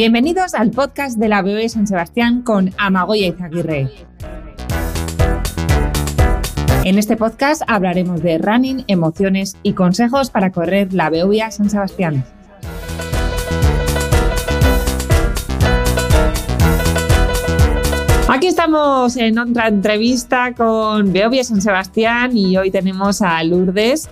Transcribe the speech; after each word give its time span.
Bienvenidos 0.00 0.54
al 0.54 0.70
podcast 0.70 1.18
de 1.18 1.28
la 1.28 1.42
BOE 1.42 1.68
San 1.68 1.86
Sebastián 1.86 2.40
con 2.40 2.70
Amagoya 2.78 3.26
Izaguirre. 3.26 3.90
En 6.84 6.96
este 6.96 7.18
podcast 7.18 7.60
hablaremos 7.66 8.22
de 8.22 8.38
running, 8.38 8.84
emociones 8.86 9.58
y 9.62 9.74
consejos 9.74 10.30
para 10.30 10.52
correr 10.52 10.94
la 10.94 11.10
Beovia 11.10 11.50
San 11.50 11.68
Sebastián. 11.68 12.24
Aquí 18.26 18.46
estamos 18.46 19.18
en 19.18 19.38
otra 19.38 19.68
entrevista 19.68 20.54
con 20.54 21.12
Beovia 21.12 21.44
San 21.44 21.60
Sebastián 21.60 22.34
y 22.38 22.56
hoy 22.56 22.70
tenemos 22.70 23.20
a 23.20 23.44
Lourdes 23.44 24.08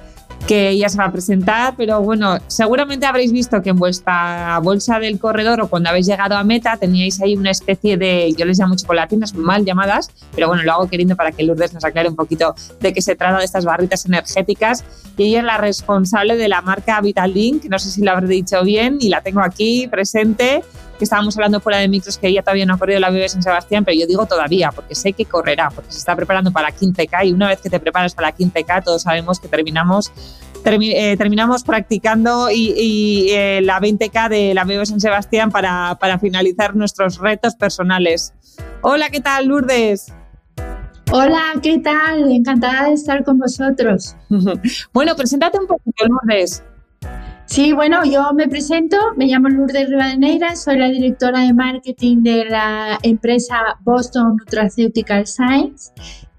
que 0.49 0.71
ella 0.71 0.89
se 0.89 0.96
va 0.96 1.05
a 1.05 1.12
presentar, 1.12 1.75
pero 1.77 2.01
bueno, 2.01 2.39
seguramente 2.46 3.04
habréis 3.04 3.32
visto 3.32 3.61
que 3.61 3.68
en 3.68 3.77
vuestra 3.77 4.59
bolsa 4.63 4.99
del 4.99 5.18
corredor 5.18 5.61
o 5.61 5.68
cuando 5.68 5.91
habéis 5.91 6.07
llegado 6.07 6.39
a 6.39 6.43
meta 6.43 6.79
teníais 6.79 7.21
ahí 7.21 7.36
una 7.36 7.50
especie 7.50 7.99
de, 7.99 8.32
yo 8.35 8.46
les 8.46 8.58
llamo 8.58 8.75
chocolatinas 8.75 9.35
mal 9.35 9.67
llamadas, 9.67 10.11
pero 10.35 10.49
bueno, 10.49 10.63
lo 10.63 10.72
hago 10.72 10.89
queriendo 10.89 11.17
para 11.17 11.32
que 11.32 11.43
Lourdes 11.43 11.75
nos 11.75 11.85
aclare 11.85 12.08
un 12.08 12.17
poquito 12.17 12.55
de 12.81 12.95
qué 12.95 13.03
se 13.03 13.14
trata 13.14 13.36
de 13.39 13.45
estas 13.45 13.67
barritas 13.67 14.07
energéticas. 14.07 14.85
Y 15.19 15.25
ella 15.25 15.41
es 15.41 15.45
la 15.45 15.58
responsable 15.58 16.39
de 16.39 16.49
la 16.49 16.63
marca 16.63 16.99
Vitaldink, 17.03 17.67
no 17.67 17.79
sé 17.79 17.91
si 17.91 18.03
lo 18.03 18.13
habré 18.13 18.29
dicho 18.29 18.63
bien, 18.64 18.96
y 19.00 19.11
la 19.11 19.21
tengo 19.21 19.43
aquí 19.43 19.86
presente 19.86 20.63
que 20.98 21.04
estábamos 21.04 21.36
hablando 21.36 21.61
fuera 21.61 21.79
de 21.79 21.88
micros 21.88 22.18
que 22.18 22.29
ella 22.29 22.43
todavía 22.43 22.66
no 22.66 22.75
ha 22.75 22.79
corrido 22.79 23.00
la 23.00 23.11
BB 23.11 23.29
San 23.29 23.43
Sebastián, 23.43 23.84
pero 23.84 23.98
yo 23.98 24.07
digo 24.07 24.26
todavía, 24.26 24.72
porque 24.72 24.94
sé 24.94 25.12
que 25.12 25.24
correrá, 25.24 25.71
porque 25.71 25.93
se 25.93 25.98
está 25.98 26.14
preparando 26.16 26.52
para 26.52 26.68
la 26.68 26.76
15K 26.76 27.26
y 27.26 27.32
una 27.32 27.48
vez 27.48 27.61
que 27.61 27.71
te 27.71 27.80
preparas 27.80 28.14
para 28.14 28.29
la 28.29 28.36
15K, 28.36 28.84
todos 28.84 29.02
sabemos 29.02 29.40
que 29.40 29.48
terminamos 29.48 30.12
eh, 30.64 31.16
terminamos 31.16 31.62
practicando 31.62 32.50
y, 32.50 33.28
eh, 33.30 33.61
la 33.62 33.80
20K 33.80 34.28
de 34.28 34.55
la 34.55 34.64
BB 34.64 34.84
San 34.84 35.00
Sebastián 35.00 35.50
para, 35.50 35.96
para 35.98 36.18
finalizar 36.18 36.77
nuestros 36.77 37.18
retos 37.18 37.55
personales. 37.55 38.34
Hola, 38.83 39.08
¿qué 39.08 39.20
tal, 39.20 39.46
Lourdes? 39.46 40.12
Hola, 41.10 41.55
¿qué 41.62 41.78
tal? 41.78 42.30
Encantada 42.30 42.88
de 42.88 42.94
estar 42.94 43.24
con 43.24 43.38
vosotros. 43.38 44.14
bueno, 44.92 45.16
preséntate 45.16 45.58
un 45.58 45.66
poquito, 45.66 46.06
Lourdes. 46.06 46.62
Sí, 47.48 47.72
bueno, 47.72 48.04
yo 48.04 48.34
me 48.34 48.46
presento, 48.46 48.98
me 49.16 49.24
llamo 49.24 49.48
Lourdes 49.48 49.88
Rivadeneira, 49.88 50.54
soy 50.54 50.77
la 50.77 50.88
directora 50.88 51.41
de 51.41 51.55
marketing 51.55 52.22
de 52.22 52.44
la 52.44 52.98
empresa 53.02 53.56
Boston 53.80 54.36
Nutraceutical 54.36 55.27
Science, 55.27 55.90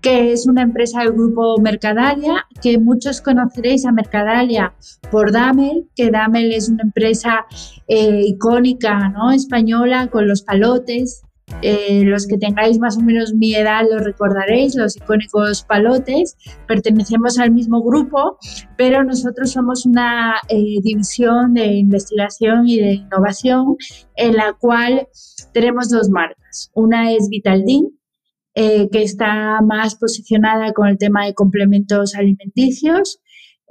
que 0.01 0.31
es 0.31 0.45
una 0.45 0.61
empresa 0.61 0.99
del 1.01 1.13
grupo 1.13 1.57
Mercadalia, 1.59 2.45
que 2.61 2.77
muchos 2.77 3.21
conoceréis 3.21 3.87
a 3.87 3.91
Mercadalia 3.91 4.75
por 5.09 5.31
Damel, 5.31 5.89
que 5.95 6.11
Damel 6.11 6.53
es 6.53 6.69
una 6.69 6.83
empresa 6.83 7.47
eh, 7.87 8.21
icónica 8.27 9.09
¿no? 9.09 9.31
española 9.31 10.09
con 10.11 10.27
los 10.27 10.43
palotes, 10.43 11.23
eh, 11.61 12.03
los 12.05 12.27
que 12.27 12.37
tengáis 12.37 12.79
más 12.79 12.97
o 12.97 13.01
menos 13.01 13.33
mi 13.33 13.53
edad 13.55 13.83
lo 13.89 13.99
recordaréis, 13.99 14.75
los 14.75 14.97
icónicos 14.97 15.63
palotes. 15.63 16.37
Pertenecemos 16.67 17.39
al 17.39 17.51
mismo 17.51 17.81
grupo, 17.81 18.37
pero 18.77 19.03
nosotros 19.03 19.51
somos 19.51 19.85
una 19.85 20.35
eh, 20.47 20.79
división 20.81 21.53
de 21.53 21.65
investigación 21.65 22.67
y 22.67 22.79
de 22.79 22.93
innovación 22.93 23.75
en 24.15 24.35
la 24.35 24.53
cual 24.53 25.07
tenemos 25.53 25.89
dos 25.89 26.09
marcas. 26.09 26.71
Una 26.73 27.11
es 27.11 27.27
Vitaldin, 27.29 27.99
eh, 28.55 28.89
que 28.91 29.03
está 29.03 29.61
más 29.61 29.95
posicionada 29.95 30.73
con 30.73 30.87
el 30.87 30.97
tema 30.97 31.25
de 31.25 31.33
complementos 31.33 32.15
alimenticios 32.15 33.19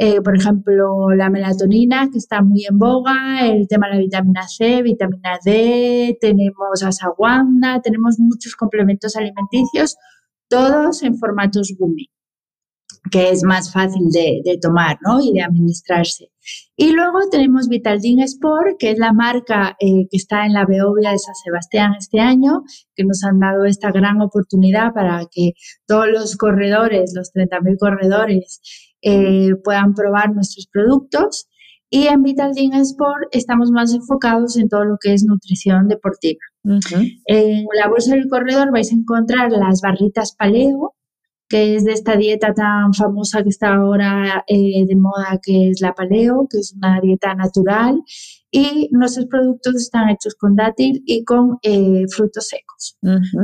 eh, 0.01 0.23
por 0.23 0.37
ejemplo, 0.37 1.11
la 1.11 1.29
melatonina, 1.29 2.09
que 2.09 2.19
está 2.19 2.41
muy 2.41 2.65
en 2.67 2.79
boga, 2.79 3.45
el 3.45 3.67
tema 3.67 3.89
de 3.89 3.95
la 3.95 3.99
vitamina 3.99 4.47
C, 4.47 4.81
vitamina 4.81 5.41
D, 5.45 6.17
tenemos 6.21 6.85
asaguanda, 6.85 7.81
tenemos 7.83 8.15
muchos 8.21 8.55
complementos 8.55 9.17
alimenticios, 9.17 9.97
todos 10.49 11.03
en 11.03 11.19
formatos 11.19 11.75
gummy, 11.77 12.13
que 13.11 13.31
es 13.31 13.43
más 13.43 13.73
fácil 13.73 14.09
de, 14.11 14.57
tomar 14.63 14.99
¿no? 15.05 15.21
y 15.21 15.33
de 15.33 15.43
administrarse. 15.43 16.31
Y 16.77 16.93
luego 16.93 17.19
tenemos 17.31 17.69
Vitaldin 17.69 18.21
Sport, 18.21 18.77
que 18.79 18.93
es 18.93 18.99
la 18.99 19.13
marca 19.13 19.77
eh, 19.81 20.07
que 20.11 20.17
está 20.17 20.47
en 20.47 20.53
la 20.53 20.65
Beovia 20.65 21.11
de 21.11 21.19
San 21.19 21.35
Sebastián 21.35 21.95
este 21.99 22.21
año, 22.21 22.63
que 22.95 23.05
nos 23.05 23.25
han 23.25 23.41
dado 23.41 23.65
esta 23.65 23.91
gran 23.91 24.21
oportunidad 24.21 24.93
para 24.93 25.27
que 25.31 25.53
todos 25.87 26.09
los 26.09 26.37
corredores, 26.37 27.13
los 27.15 27.33
30.000 27.33 27.77
corredores, 27.79 28.61
eh, 29.03 29.55
puedan 29.65 29.95
probar 29.95 30.35
nuestros 30.35 30.69
productos. 30.73 31.49
Y 31.91 32.07
en 32.09 32.23
Vital 32.23 32.53
Sport 32.57 33.29
estamos 33.33 33.71
más 33.71 33.95
enfocados 33.95 34.57
en 34.59 34.69
todo 34.69 34.85
lo 34.85 34.97
que 35.01 35.15
es 35.15 35.25
nutrición 35.25 35.89
deportiva. 35.89 36.41
En 37.25 37.67
la 37.75 37.89
bolsa 37.89 38.15
del 38.15 38.29
corredor 38.29 38.71
vais 38.71 38.93
a 38.93 38.95
encontrar 38.95 39.51
las 39.51 39.81
barritas 39.81 40.35
paleo, 40.37 40.95
que 41.49 41.77
es 41.77 41.85
de 41.85 41.93
esta 41.93 42.17
dieta 42.17 42.53
tan 42.55 42.93
famosa 42.95 43.43
que 43.43 43.49
está 43.49 43.75
ahora 43.75 44.45
eh, 44.47 44.85
de 44.87 44.97
moda, 44.97 45.41
que 45.43 45.71
es 45.71 45.81
la 45.81 45.95
paleo, 45.95 46.47
que 46.51 46.59
es 46.59 46.75
una 46.75 47.01
dieta 47.01 47.35
natural 47.35 48.03
y 48.51 48.89
nuestros 48.93 49.27
productos 49.27 49.77
están 49.77 50.09
hechos 50.09 50.35
con 50.35 50.57
dátil 50.57 51.03
y 51.05 51.25
con 51.25 51.59
eh, 51.63 52.05
frutos 52.15 52.49
secos, 52.49 52.97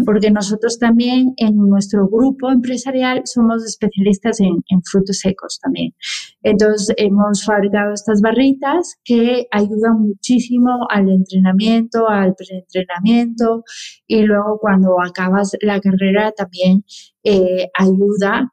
porque 0.07 0.31
nosotros 0.31 0.79
también 0.79 1.35
en 1.37 1.57
nuestro 1.57 2.09
grupo 2.09 2.51
empresarial 2.51 3.23
somos 3.25 3.65
especialistas 3.65 4.41
en, 4.41 4.63
frutos 4.85 5.19
secos 5.19 5.59
también. 5.61 5.95
Entonces 6.43 6.95
hemos 6.97 7.45
fabricado 7.45 7.93
estas 7.93 8.21
barritas 8.21 8.97
que 9.05 9.47
ayudan 9.51 10.01
muchísimo 10.01 10.87
al 10.91 11.11
entrenamiento, 11.11 12.09
al 12.09 12.35
preentrenamiento 12.35 13.65
y 14.07 14.23
luego 14.23 14.59
cuando 14.59 14.97
acabas 15.03 15.57
la 15.61 15.81
carrera 15.81 16.33
también 16.33 16.85
eh, 17.25 17.69
ayuda 17.75 18.53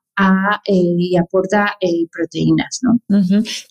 eh, 0.66 0.74
y 0.74 1.18
aporta 1.18 1.78
eh, 1.80 2.08
proteínas. 2.12 2.82
¿no? 2.84 3.00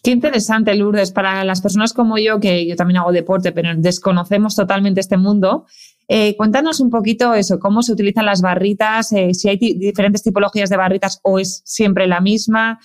Qué 0.03 0.11
interesante, 0.11 0.75
Lourdes, 0.75 1.13
para 1.13 1.45
las 1.45 1.61
personas 1.61 1.93
como 1.93 2.19
yo, 2.19 2.41
que 2.41 2.67
yo 2.67 2.77
también 2.77 2.99
hago 2.99 3.13
deporte, 3.13 3.53
pero 3.53 3.71
desconocemos 3.77 4.57
totalmente 4.57 5.01
este 5.01 5.17
mundo. 5.17 5.67
Eh, 6.09 6.37
cuéntanos 6.37 6.81
un 6.81 6.91
poquito 6.91 7.35
eso, 7.35 7.61
cómo 7.61 7.83
se 7.83 7.93
utilizan 7.93 8.27
las 8.27 8.43
barritas, 8.43 9.09
si 9.09 9.49
hay 9.49 9.57
diferentes 9.57 10.25
tipologías 10.25 10.69
de 10.69 10.77
barritas 10.77 11.21
o 11.23 11.39
es 11.39 11.63
siempre 11.65 12.09
la 12.09 12.21
misma. 12.21 12.81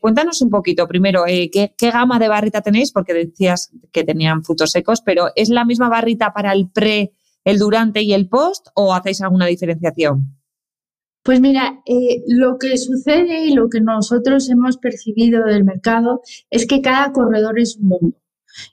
cuéntanos 0.00 0.40
un 0.40 0.48
poquito, 0.48 0.88
primero, 0.88 1.24
¿qué, 1.26 1.74
¿qué, 1.76 1.90
gama 1.90 2.18
de 2.18 2.28
barrita 2.28 2.62
tenéis? 2.62 2.90
Porque 2.90 3.12
decías 3.12 3.70
que 3.92 4.04
tenían 4.04 4.42
frutos 4.42 4.70
secos, 4.70 5.02
pero 5.02 5.28
¿es 5.36 5.50
la 5.50 5.66
misma 5.66 5.90
barrita 5.90 6.32
para 6.32 6.52
el 6.52 6.70
pre, 6.70 7.12
el 7.44 7.58
durante 7.58 8.00
y 8.00 8.14
el 8.14 8.28
post 8.28 8.68
o 8.74 8.94
hacéis 8.94 9.20
alguna 9.20 9.44
diferenciación? 9.44 10.41
Pues 11.24 11.40
mira, 11.40 11.80
eh, 11.86 12.22
lo 12.26 12.58
que 12.58 12.76
sucede 12.76 13.46
y 13.46 13.54
lo 13.54 13.68
que 13.68 13.80
nosotros 13.80 14.50
hemos 14.50 14.76
percibido 14.76 15.44
del 15.44 15.64
mercado 15.64 16.20
es 16.50 16.66
que 16.66 16.80
cada 16.82 17.12
corredor 17.12 17.60
es 17.60 17.76
un 17.76 17.88
mundo. 17.88 18.16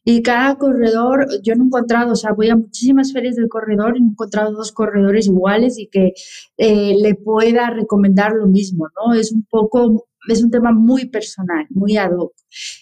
Y 0.03 0.23
cada 0.23 0.57
corredor, 0.57 1.27
yo 1.43 1.55
no 1.55 1.63
he 1.63 1.67
encontrado, 1.67 2.13
o 2.13 2.15
sea, 2.15 2.33
voy 2.33 2.49
a 2.49 2.55
muchísimas 2.57 3.13
ferias 3.13 3.35
del 3.35 3.49
corredor 3.49 3.95
y 3.97 4.01
he 4.01 4.05
encontrado 4.05 4.51
dos 4.51 4.71
corredores 4.73 5.27
iguales 5.27 5.77
y 5.77 5.87
que 5.87 6.13
eh, 6.57 6.95
le 6.99 7.15
pueda 7.15 7.69
recomendar 7.69 8.33
lo 8.33 8.47
mismo, 8.47 8.87
¿no? 8.95 9.13
Es 9.13 9.31
un 9.31 9.45
poco, 9.49 10.07
es 10.27 10.43
un 10.43 10.51
tema 10.51 10.71
muy 10.71 11.07
personal, 11.07 11.65
muy 11.69 11.97
ad 11.97 12.11
hoc. 12.17 12.33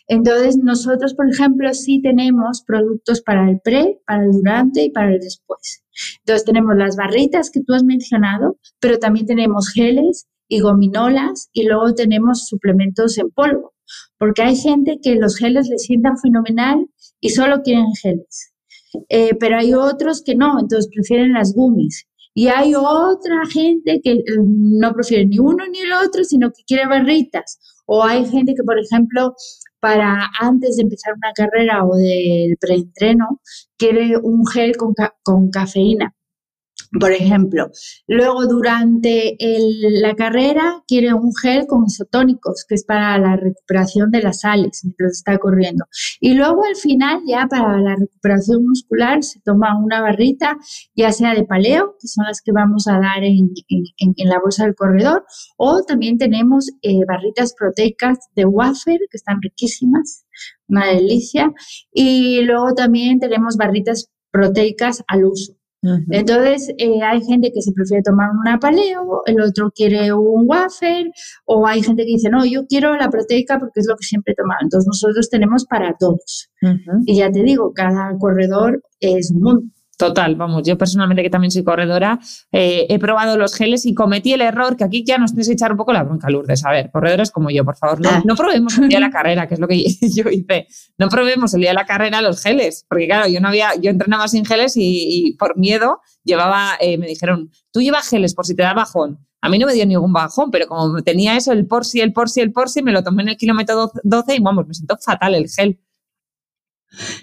Entonces, 0.07 0.57
nosotros, 0.57 1.13
por 1.13 1.29
ejemplo, 1.29 1.73
sí 1.73 2.01
tenemos 2.01 2.63
productos 2.65 3.21
para 3.21 3.49
el 3.49 3.59
pre, 3.61 3.99
para 4.05 4.23
el 4.23 4.31
durante 4.31 4.83
y 4.83 4.91
para 4.91 5.13
el 5.13 5.19
después. 5.19 5.83
Entonces 6.19 6.45
tenemos 6.45 6.75
las 6.75 6.95
barritas 6.95 7.49
que 7.49 7.61
tú 7.61 7.73
has 7.73 7.83
mencionado, 7.83 8.57
pero 8.79 8.99
también 8.99 9.25
tenemos 9.25 9.71
geles 9.73 10.27
y 10.47 10.59
gominolas 10.59 11.49
y 11.53 11.63
luego 11.63 11.93
tenemos 11.93 12.47
suplementos 12.47 13.17
en 13.17 13.29
polvo, 13.31 13.73
porque 14.17 14.43
hay 14.43 14.55
gente 14.55 14.99
que 15.01 15.15
los 15.15 15.37
geles 15.37 15.67
les 15.69 15.83
sientan 15.83 16.17
fenomenal 16.17 16.87
y 17.19 17.29
solo 17.29 17.61
quieren 17.63 17.93
geles, 18.01 18.53
eh, 19.09 19.35
pero 19.39 19.57
hay 19.57 19.73
otros 19.73 20.21
que 20.23 20.35
no, 20.35 20.59
entonces 20.59 20.89
prefieren 20.93 21.33
las 21.33 21.53
gummies. 21.53 22.06
Y 22.37 22.49
hay 22.49 22.75
otra 22.75 23.47
gente 23.51 23.99
que 24.03 24.11
eh, 24.11 24.23
no 24.45 24.93
prefiere 24.93 25.25
ni 25.25 25.39
uno 25.39 25.65
ni 25.71 25.79
el 25.79 25.91
otro, 25.91 26.23
sino 26.23 26.51
que 26.51 26.61
quiere 26.67 26.85
barritas. 26.85 27.57
O 27.87 28.03
hay 28.03 28.27
gente 28.27 28.53
que, 28.53 28.61
por 28.63 28.77
ejemplo, 28.77 29.33
para 29.79 30.29
antes 30.39 30.75
de 30.75 30.83
empezar 30.83 31.15
una 31.15 31.33
carrera 31.33 31.83
o 31.83 31.95
del 31.95 32.55
preentreno, 32.59 33.41
quiere 33.75 34.17
un 34.21 34.45
gel 34.45 34.77
con, 34.77 34.93
con 35.23 35.49
cafeína 35.49 36.13
por 36.99 37.11
ejemplo. 37.11 37.69
Luego, 38.07 38.45
durante 38.47 39.37
la 39.39 40.15
carrera, 40.15 40.83
quiere 40.87 41.13
un 41.13 41.33
gel 41.35 41.65
con 41.67 41.85
isotónicos, 41.85 42.65
que 42.67 42.75
es 42.75 42.85
para 42.85 43.17
la 43.17 43.35
recuperación 43.35 44.11
de 44.11 44.21
las 44.21 44.41
sales 44.41 44.81
mientras 44.83 45.13
está 45.13 45.37
corriendo. 45.37 45.85
Y 46.19 46.33
luego, 46.33 46.63
al 46.63 46.75
final, 46.75 47.21
ya 47.27 47.47
para 47.47 47.79
la 47.79 47.95
recuperación 47.95 48.65
muscular, 48.65 49.23
se 49.23 49.39
toma 49.41 49.77
una 49.77 50.01
barrita, 50.01 50.57
ya 50.95 51.11
sea 51.11 51.33
de 51.33 51.43
paleo, 51.43 51.95
que 51.99 52.07
son 52.07 52.25
las 52.25 52.41
que 52.41 52.51
vamos 52.51 52.87
a 52.87 52.99
dar 52.99 53.23
en, 53.23 53.49
la 54.17 54.39
bolsa 54.39 54.65
del 54.65 54.75
corredor, 54.75 55.25
o 55.57 55.83
también 55.83 56.17
tenemos 56.17 56.69
eh, 56.81 56.99
barritas 57.07 57.53
proteicas 57.57 58.17
de 58.35 58.45
wafer, 58.45 58.99
que 59.09 59.17
están 59.17 59.37
riquísimas, 59.41 60.25
una 60.67 60.87
delicia. 60.87 61.51
Y 61.91 62.41
luego 62.41 62.73
también 62.73 63.19
tenemos 63.19 63.57
barritas 63.57 64.09
proteicas 64.31 65.03
al 65.07 65.25
uso. 65.25 65.56
Entonces, 66.09 66.73
eh, 66.77 67.01
hay 67.01 67.21
gente 67.21 67.51
que 67.51 67.61
se 67.61 67.71
prefiere 67.71 68.03
tomar 68.03 68.29
una 68.31 68.59
paleo, 68.59 69.21
el 69.25 69.41
otro 69.41 69.71
quiere 69.71 70.11
un 70.13 70.45
wafer, 70.47 71.11
o 71.45 71.67
hay 71.67 71.81
gente 71.81 72.03
que 72.03 72.11
dice, 72.13 72.29
no, 72.29 72.45
yo 72.45 72.65
quiero 72.67 72.95
la 72.95 73.09
proteica 73.09 73.59
porque 73.59 73.79
es 73.79 73.87
lo 73.87 73.95
que 73.95 74.05
siempre 74.05 74.33
he 74.33 74.35
tomado. 74.35 74.59
Entonces, 74.61 74.87
nosotros 74.87 75.29
tenemos 75.29 75.65
para 75.65 75.95
todos. 75.97 76.49
Y 77.05 77.17
ya 77.17 77.31
te 77.31 77.43
digo, 77.43 77.73
cada 77.73 78.17
corredor 78.17 78.81
es 78.99 79.31
un 79.31 79.41
mundo. 79.41 79.63
Total, 79.97 80.35
vamos, 80.35 80.61
yo 80.63 80.77
personalmente 80.77 81.23
que 81.23 81.29
también 81.31 81.49
soy 81.49 81.63
corredora, 81.63 82.19
eh, 82.51 82.85
he 82.87 82.99
probado 82.99 83.35
los 83.35 83.55
geles 83.55 83.83
y 83.87 83.95
cometí 83.95 84.31
el 84.31 84.41
error 84.41 84.77
que 84.77 84.83
aquí 84.83 85.03
ya 85.03 85.17
nos 85.17 85.31
tienes 85.31 85.47
que 85.47 85.53
echar 85.53 85.71
un 85.71 85.77
poco 85.77 85.91
la 85.91 86.03
bronca, 86.03 86.29
Lourdes. 86.29 86.63
A 86.65 86.69
ver, 86.69 86.91
corredores 86.91 87.31
como 87.31 87.49
yo, 87.49 87.65
por 87.65 87.77
favor, 87.77 87.99
no, 87.99 88.09
ah. 88.09 88.21
no 88.23 88.35
probemos 88.35 88.77
el 88.77 88.89
día 88.89 88.99
de 88.99 89.05
la 89.05 89.09
carrera, 89.09 89.47
que 89.47 89.55
es 89.55 89.59
lo 89.59 89.67
que 89.67 89.83
yo 90.15 90.29
hice. 90.29 90.67
No 90.99 91.09
probemos 91.09 91.51
el 91.55 91.61
día 91.61 91.71
de 91.71 91.75
la 91.75 91.87
carrera 91.87 92.21
los 92.21 92.43
geles, 92.43 92.85
porque 92.87 93.07
claro, 93.07 93.27
yo 93.27 93.39
no 93.39 93.47
había, 93.47 93.71
yo 93.81 93.89
entrenaba 93.89 94.27
sin 94.27 94.45
geles 94.45 94.73
y, 94.75 95.35
por 95.39 95.57
miedo 95.57 95.99
llevaba, 96.23 96.73
eh, 96.79 96.99
me 96.99 97.07
dijeron, 97.07 97.49
tú 97.71 97.81
llevas 97.81 98.07
geles 98.07 98.35
por 98.35 98.45
si 98.45 98.55
te 98.55 98.61
da 98.61 98.75
bajón. 98.75 99.25
A 99.41 99.49
mí 99.49 99.57
no 99.57 99.65
me 99.65 99.73
dio 99.73 99.85
ningún 99.87 100.13
bajón, 100.13 100.51
pero 100.51 100.67
como 100.67 101.01
tenía 101.01 101.35
eso, 101.37 101.53
el 101.53 101.65
por 101.65 101.85
si, 101.85 102.01
el 102.01 102.13
por 102.13 102.29
si, 102.29 102.41
el 102.41 102.51
por 102.51 102.69
si, 102.69 102.83
me 102.83 102.91
lo 102.91 103.03
tomé 103.03 103.23
en 103.23 103.29
el 103.29 103.37
kilómetro 103.37 103.91
12 104.03 104.35
y 104.35 104.39
vamos, 104.39 104.67
me 104.67 104.75
sentó 104.75 104.95
fatal 104.97 105.33
el 105.33 105.49
gel. 105.49 105.79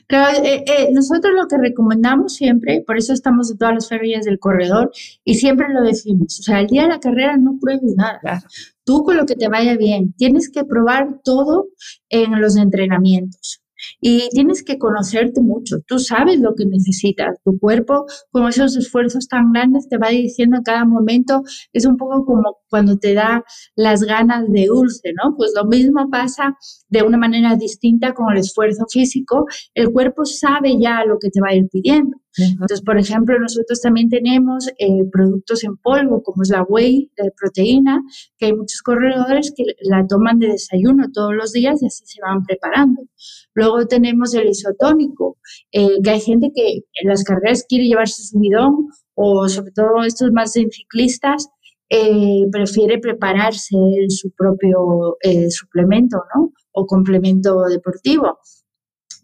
Claro, 0.07 0.45
eh, 0.45 0.65
eh, 0.67 0.89
nosotros 0.93 1.33
lo 1.35 1.49
que 1.49 1.57
recomendamos 1.59 2.35
siempre, 2.35 2.83
por 2.87 2.97
eso 2.99 3.13
estamos 3.13 3.51
en 3.51 3.59
todas 3.59 3.75
las 3.75 3.89
ferias 3.89 4.25
del 4.25 4.39
corredor 4.39 4.93
y 5.25 5.35
siempre 5.35 5.67
lo 5.73 5.83
decimos, 5.83 6.39
o 6.41 6.43
sea, 6.43 6.61
el 6.61 6.67
día 6.67 6.83
de 6.83 6.89
la 6.89 7.01
carrera 7.01 7.37
no 7.37 7.59
pruebes 7.61 7.95
nada. 7.97 8.43
Tú 8.85 9.03
con 9.03 9.17
lo 9.17 9.27
que 9.27 9.35
te 9.35 9.49
vaya 9.49 9.77
bien, 9.77 10.13
tienes 10.13 10.51
que 10.51 10.65
probar 10.65 11.21
todo 11.25 11.69
en 12.11 12.41
los 12.41 12.57
entrenamientos. 12.57 13.64
Y 14.01 14.29
tienes 14.31 14.63
que 14.63 14.79
conocerte 14.79 15.41
mucho. 15.41 15.79
Tú 15.87 15.99
sabes 15.99 16.41
lo 16.41 16.55
que 16.55 16.67
necesitas. 16.67 17.39
Tu 17.45 17.59
cuerpo, 17.59 18.07
con 18.31 18.49
esos 18.49 18.77
esfuerzos 18.77 19.29
tan 19.29 19.53
grandes, 19.53 19.89
te 19.89 19.99
va 19.99 20.09
diciendo 20.09 20.59
en 20.59 20.63
cada 20.63 20.85
momento. 20.85 21.43
Es 21.73 21.87
un 21.87 21.97
poco 21.97 22.25
como 22.25 22.59
cuando 22.69 22.99
te 22.99 23.15
da 23.15 23.45
las 23.77 24.03
ganas 24.03 24.45
de 24.49 24.67
dulce, 24.67 25.13
¿no? 25.23 25.35
Pues 25.37 25.53
lo 25.55 25.65
mismo 25.65 26.09
pasa 26.11 26.57
de 26.89 27.03
una 27.03 27.19
manera 27.19 27.57
distinta 27.57 28.13
con 28.15 28.33
el 28.33 28.39
esfuerzo 28.39 28.85
físico. 28.91 29.47
El 29.75 29.91
cuerpo 29.93 30.25
sabe 30.25 30.79
ya 30.81 31.05
lo 31.05 31.19
que 31.19 31.31
te 31.31 31.41
va 31.41 31.49
a 31.51 31.55
ir 31.55 31.69
pidiendo. 31.71 32.17
Entonces, 32.37 32.83
por 32.83 32.99
ejemplo, 32.99 33.39
nosotros 33.39 33.81
también 33.81 34.09
tenemos 34.09 34.69
eh, 34.79 35.05
productos 35.13 35.63
en 35.65 35.77
polvo, 35.77 36.23
como 36.23 36.43
es 36.43 36.51
la 36.51 36.63
whey 36.65 37.11
de 37.17 37.31
proteína, 37.31 38.03
que 38.39 38.47
hay 38.47 38.53
muchos 38.53 38.83
corredores 38.83 39.53
que 39.57 39.65
la 39.83 40.07
toman 40.07 40.39
de 40.39 40.49
desayuno 40.49 41.11
todos 41.13 41.35
los 41.35 41.53
días 41.53 41.83
y 41.83 41.87
así 41.87 42.05
se 42.07 42.21
van 42.21 42.43
preparando. 42.43 43.03
Luego 43.55 43.87
tenemos 43.87 44.35
el 44.35 44.49
isotónico, 44.49 45.39
eh, 45.73 46.01
que 46.03 46.11
hay 46.11 46.21
gente 46.21 46.51
que 46.55 46.81
en 47.01 47.09
las 47.09 47.23
carreras 47.23 47.65
quiere 47.69 47.87
llevarse 47.87 48.23
su 48.25 48.39
bidón 48.39 48.89
o 49.15 49.49
sobre 49.49 49.71
todo 49.71 50.03
estos 50.05 50.33
más 50.33 50.53
ciclistas, 50.53 51.49
eh, 51.91 52.47
prefiere 52.51 52.99
prepararse 52.99 53.77
su 54.09 54.31
propio 54.33 55.19
suplemento 55.51 56.17
¿no? 56.35 56.53
o 56.73 56.87
complemento 56.87 57.63
deportivo. 57.69 58.39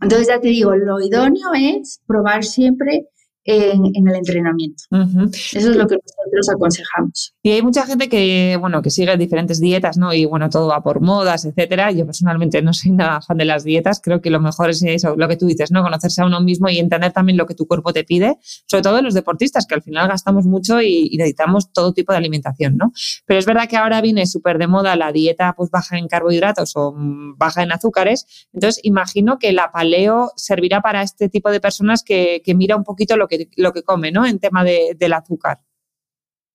Entonces, 0.00 0.28
ya 0.28 0.40
te 0.40 0.48
digo, 0.48 0.74
lo 0.74 1.00
idóneo 1.00 1.52
es 1.54 2.00
probar 2.06 2.44
siempre 2.44 3.06
en, 3.50 4.08
el 4.08 4.14
entrenamiento. 4.14 4.84
Eso 5.32 5.58
es 5.58 5.76
lo 5.76 5.86
que 5.86 5.96
nosotros 5.96 6.48
aconsejamos. 6.54 7.34
Y 7.42 7.50
hay 7.50 7.62
mucha 7.62 7.86
gente 7.86 8.08
que, 8.08 8.56
bueno, 8.60 8.82
que 8.82 8.90
sigue 8.90 9.16
diferentes 9.16 9.60
dietas, 9.60 9.96
¿no? 9.96 10.12
Y 10.12 10.24
bueno, 10.24 10.48
todo 10.50 10.68
va 10.68 10.82
por 10.82 11.00
modas, 11.00 11.44
etcétera. 11.44 11.90
Yo 11.90 12.06
personalmente 12.06 12.62
no 12.62 12.72
soy 12.72 12.92
nada 12.92 13.20
fan 13.20 13.38
de 13.38 13.44
las 13.44 13.64
dietas. 13.64 14.00
Creo 14.02 14.20
que 14.20 14.30
lo 14.30 14.40
mejor 14.40 14.70
es 14.70 14.82
eso, 14.82 15.14
lo 15.16 15.28
que 15.28 15.36
tú 15.36 15.46
dices, 15.46 15.70
¿no? 15.70 15.82
Conocerse 15.82 16.22
a 16.22 16.26
uno 16.26 16.40
mismo 16.40 16.68
y 16.68 16.78
entender 16.78 17.12
también 17.12 17.36
lo 17.36 17.46
que 17.46 17.54
tu 17.54 17.66
cuerpo 17.66 17.92
te 17.92 18.04
pide, 18.04 18.38
sobre 18.66 18.82
todo 18.82 19.02
los 19.02 19.14
deportistas, 19.14 19.66
que 19.66 19.74
al 19.74 19.82
final 19.82 20.08
gastamos 20.08 20.46
mucho 20.46 20.80
y, 20.80 21.16
necesitamos 21.16 21.72
todo 21.72 21.92
tipo 21.92 22.12
de 22.12 22.18
alimentación, 22.18 22.76
¿no? 22.76 22.92
Pero 23.26 23.38
es 23.38 23.46
verdad 23.46 23.68
que 23.68 23.76
ahora 23.76 24.00
viene 24.00 24.26
súper 24.26 24.58
de 24.58 24.66
moda 24.66 24.96
la 24.96 25.12
dieta 25.12 25.54
pues 25.56 25.70
baja 25.70 25.98
en 25.98 26.08
carbohidratos 26.08 26.72
o 26.76 26.92
mm, 26.92 27.36
baja 27.36 27.62
en 27.62 27.72
azúcares. 27.72 28.48
Entonces, 28.52 28.80
imagino 28.84 29.38
que 29.38 29.52
la 29.52 29.70
paleo 29.72 30.32
servirá 30.36 30.80
para 30.80 31.02
este 31.02 31.28
tipo 31.28 31.50
de 31.50 31.60
personas 31.60 32.02
que, 32.02 32.42
que 32.44 32.54
mira 32.54 32.76
un 32.76 32.84
poquito 32.84 33.16
lo 33.16 33.28
que 33.28 33.39
lo 33.56 33.72
que 33.72 33.82
come, 33.82 34.12
¿no? 34.12 34.26
En 34.26 34.38
tema 34.38 34.64
de, 34.64 34.96
del 34.98 35.12
azúcar. 35.12 35.60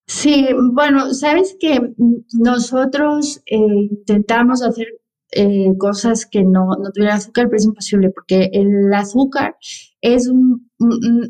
Sí, 0.07 0.47
bueno, 0.73 1.13
sabes 1.13 1.57
que 1.59 1.79
nosotros 2.33 3.41
eh, 3.47 3.57
intentamos 3.57 4.61
hacer 4.61 4.87
eh, 5.31 5.73
cosas 5.79 6.25
que 6.25 6.43
no, 6.43 6.67
no, 6.81 6.91
tuvieran 6.93 7.17
azúcar, 7.17 7.47
pero 7.47 7.57
es 7.57 7.65
imposible 7.65 8.11
porque 8.11 8.49
el 8.53 8.93
azúcar 8.93 9.55
es 10.01 10.27
un, 10.27 10.69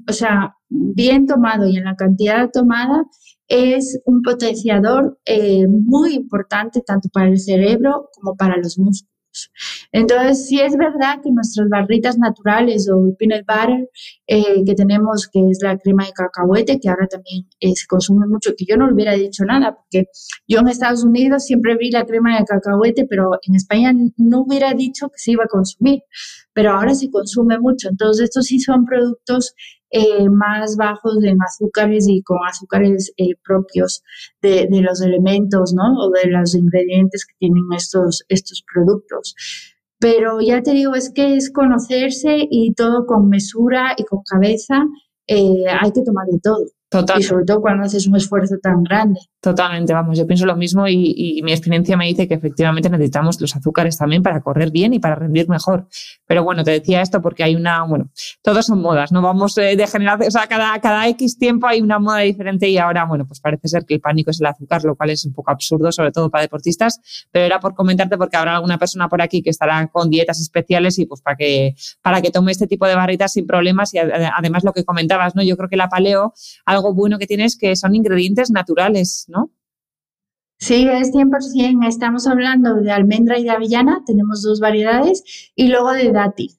o 0.08 0.14
sea, 0.14 0.56
bien 0.70 1.26
tomado 1.26 1.68
y 1.68 1.78
en 1.78 1.86
la 1.86 1.96
cantidad 1.96 2.50
tomada 2.52 3.06
es 3.48 4.02
un 4.06 4.22
potenciador 4.22 5.20
eh, 5.26 5.66
muy 5.68 6.14
importante 6.14 6.82
tanto 6.82 7.10
para 7.10 7.30
el 7.30 7.40
cerebro 7.40 8.10
como 8.14 8.36
para 8.36 8.58
los 8.58 8.78
músculos. 8.78 9.16
Entonces, 9.96 10.48
sí 10.48 10.60
es 10.60 10.76
verdad 10.76 11.22
que 11.24 11.32
nuestras 11.32 11.70
barritas 11.70 12.18
naturales 12.18 12.90
o 12.92 13.06
el 13.08 13.16
peanut 13.16 13.46
butter 13.48 13.90
eh, 14.28 14.62
que 14.66 14.76
tenemos, 14.76 15.30
que 15.32 15.40
es 15.50 15.60
la 15.62 15.78
crema 15.78 16.04
de 16.04 16.12
cacahuete, 16.12 16.82
que 16.82 16.90
ahora 16.90 17.08
también 17.08 17.48
eh, 17.62 17.74
se 17.78 17.88
consume 17.88 18.28
mucho, 18.28 18.52
que 18.58 18.66
yo 18.68 18.76
no 18.76 18.88
le 18.88 18.94
hubiera 18.94 19.14
dicho 19.14 19.46
nada, 19.46 19.74
porque 19.74 20.10
yo 20.50 20.60
en 20.60 20.68
Estados 20.68 21.06
Unidos 21.06 21.46
siempre 21.46 21.78
vi 21.78 21.92
la 21.92 22.06
crema 22.06 22.38
de 22.38 22.44
cacahuete, 22.44 23.06
pero 23.10 23.40
en 23.42 23.56
España 23.56 23.94
no 24.18 24.42
hubiera 24.42 24.74
dicho 24.74 25.08
que 25.08 25.18
se 25.18 25.32
iba 25.32 25.46
a 25.46 25.48
consumir, 25.48 26.02
pero 26.52 26.72
ahora 26.72 26.94
se 26.94 27.10
consume 27.10 27.58
mucho. 27.60 27.88
Entonces, 27.88 28.26
estos 28.26 28.48
sí 28.48 28.60
son 28.60 28.84
productos 28.84 29.54
eh, 29.92 30.28
más 30.30 30.76
bajos 30.76 31.24
en 31.24 31.38
azúcares 31.42 32.06
y 32.10 32.22
con 32.22 32.40
azúcares 32.46 33.14
propios 33.46 34.04
de, 34.42 34.68
los 34.82 35.02
elementos, 35.02 35.74
¿no? 35.74 35.84
O 36.00 36.12
de 36.12 36.30
los 36.30 36.54
ingredientes 36.54 37.26
que 37.26 37.36
tienen 37.40 37.64
estos, 37.74 38.26
estos 38.28 38.62
productos. 38.74 39.36
Pero 40.00 40.40
ya 40.42 40.62
te 40.62 40.72
digo, 40.72 40.96
es 40.96 41.12
que 41.14 41.36
es 41.36 41.52
conocerse 41.52 42.48
y 42.50 42.74
todo 42.74 43.06
con 43.06 43.30
mesura 43.30 43.94
y 43.98 44.04
con 44.06 44.22
cabeza. 44.24 44.84
Eh, 45.28 45.64
hay 45.82 45.92
que 45.92 46.04
tomar 46.04 46.28
de 46.28 46.40
todo. 46.40 46.66
Y 47.18 47.24
sobre 47.24 47.46
todo 47.46 47.62
cuando 47.62 47.84
haces 47.84 48.08
un 48.08 48.16
esfuerzo 48.16 48.56
tan 48.62 48.84
grande. 48.84 49.20
Totalmente, 49.42 49.94
vamos, 49.94 50.18
yo 50.18 50.26
pienso 50.26 50.46
lo 50.46 50.56
mismo 50.56 50.88
y, 50.88 51.42
mi 51.44 51.52
experiencia 51.52 51.96
me 51.98 52.08
dice 52.08 52.28
que 52.28 52.34
efectivamente 52.34 52.90
necesitamos 52.90 53.40
los 53.40 53.56
azúcares 53.56 53.98
también 53.98 54.24
para 54.24 54.42
correr 54.42 54.72
bien 54.72 54.94
y 54.94 55.00
para 55.00 55.16
rendir 55.16 55.48
mejor. 55.48 55.88
Pero 56.26 56.44
bueno, 56.44 56.64
te 56.64 56.72
decía 56.72 57.02
esto 57.02 57.22
porque 57.22 57.44
hay 57.44 57.56
una, 57.56 57.84
bueno, 57.84 58.10
todos 58.42 58.66
son 58.66 58.82
modas, 58.82 59.12
no 59.12 59.22
vamos 59.22 59.56
eh, 59.58 59.76
de 59.76 59.86
generación, 59.86 60.28
o 60.28 60.32
sea, 60.32 60.48
cada, 60.48 60.80
cada 60.80 61.08
X 61.10 61.38
tiempo 61.38 61.68
hay 61.68 61.82
una 61.82 62.00
moda 62.00 62.20
diferente 62.20 62.68
y 62.70 62.80
ahora, 62.80 63.06
bueno, 63.06 63.28
pues 63.28 63.40
parece 63.40 63.68
ser 63.68 63.86
que 63.86 63.96
el 63.96 64.02
pánico 64.02 64.32
es 64.32 64.40
el 64.40 64.48
azúcar, 64.48 64.84
lo 64.84 64.96
cual 64.96 65.12
es 65.12 65.26
un 65.26 65.34
poco 65.34 65.52
absurdo, 65.52 65.92
sobre 65.92 66.12
todo 66.12 66.32
para 66.32 66.42
deportistas, 66.42 67.00
pero 67.32 67.46
era 67.46 67.60
por 67.60 67.76
comentarte 67.76 68.18
porque 68.18 68.38
habrá 68.38 68.56
alguna 68.56 68.80
persona 68.80 69.10
por 69.10 69.22
aquí 69.22 69.44
que 69.44 69.52
estará 69.52 69.88
con 69.88 70.10
dietas 70.10 70.40
especiales 70.40 70.98
y 70.98 71.06
pues 71.06 71.22
para 71.22 71.36
que, 71.36 71.76
para 72.02 72.22
que 72.22 72.32
tome 72.32 72.52
este 72.52 72.66
tipo 72.66 72.88
de 72.88 72.96
barritas 72.96 73.34
sin 73.34 73.46
problemas 73.46 73.94
y 73.94 74.00
además 74.00 74.64
lo 74.64 74.74
que 74.74 74.84
comentabas, 74.84 75.36
¿no? 75.36 75.44
Yo 75.44 75.56
creo 75.56 75.70
que 75.70 75.78
la 75.78 75.88
paleo, 75.88 76.34
algo 76.66 76.85
bueno 76.94 77.18
que 77.18 77.28
tiene 77.28 77.46
es 77.46 77.58
que 77.58 77.76
son 77.76 77.96
ingredientes 77.96 78.52
naturales, 78.52 79.26
¿no? 79.28 79.52
Sí, 80.58 80.88
es 80.90 81.12
100%. 81.12 81.88
Estamos 81.88 82.28
hablando 82.28 82.76
de 82.76 82.92
almendra 82.92 83.38
y 83.38 83.44
de 83.44 83.52
avellana, 83.52 84.04
tenemos 84.06 84.42
dos 84.42 84.60
variedades, 84.60 85.52
y 85.56 85.68
luego 85.68 85.92
de 85.92 86.12
dátil, 86.12 86.52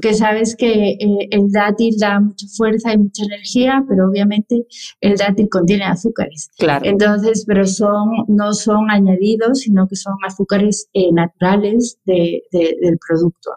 que 0.00 0.14
sabes 0.14 0.56
que 0.56 0.90
eh, 0.92 1.28
el 1.30 1.50
dátil 1.50 1.96
da 1.98 2.20
mucha 2.20 2.46
fuerza 2.56 2.92
y 2.92 2.98
mucha 2.98 3.24
energía, 3.24 3.84
pero 3.88 4.08
obviamente 4.08 4.66
el 5.00 5.16
dátil 5.16 5.48
contiene 5.48 5.84
azúcares. 5.84 6.50
Claro. 6.58 6.84
Entonces, 6.84 7.44
pero 7.46 7.66
son, 7.66 8.08
no 8.28 8.52
son 8.52 8.90
añadidos, 8.90 9.60
sino 9.60 9.86
que 9.86 9.96
son 9.96 10.14
azúcares 10.26 10.88
eh, 10.94 11.12
naturales 11.12 11.98
de, 12.04 12.42
del 12.52 12.98
producto. 13.06 13.50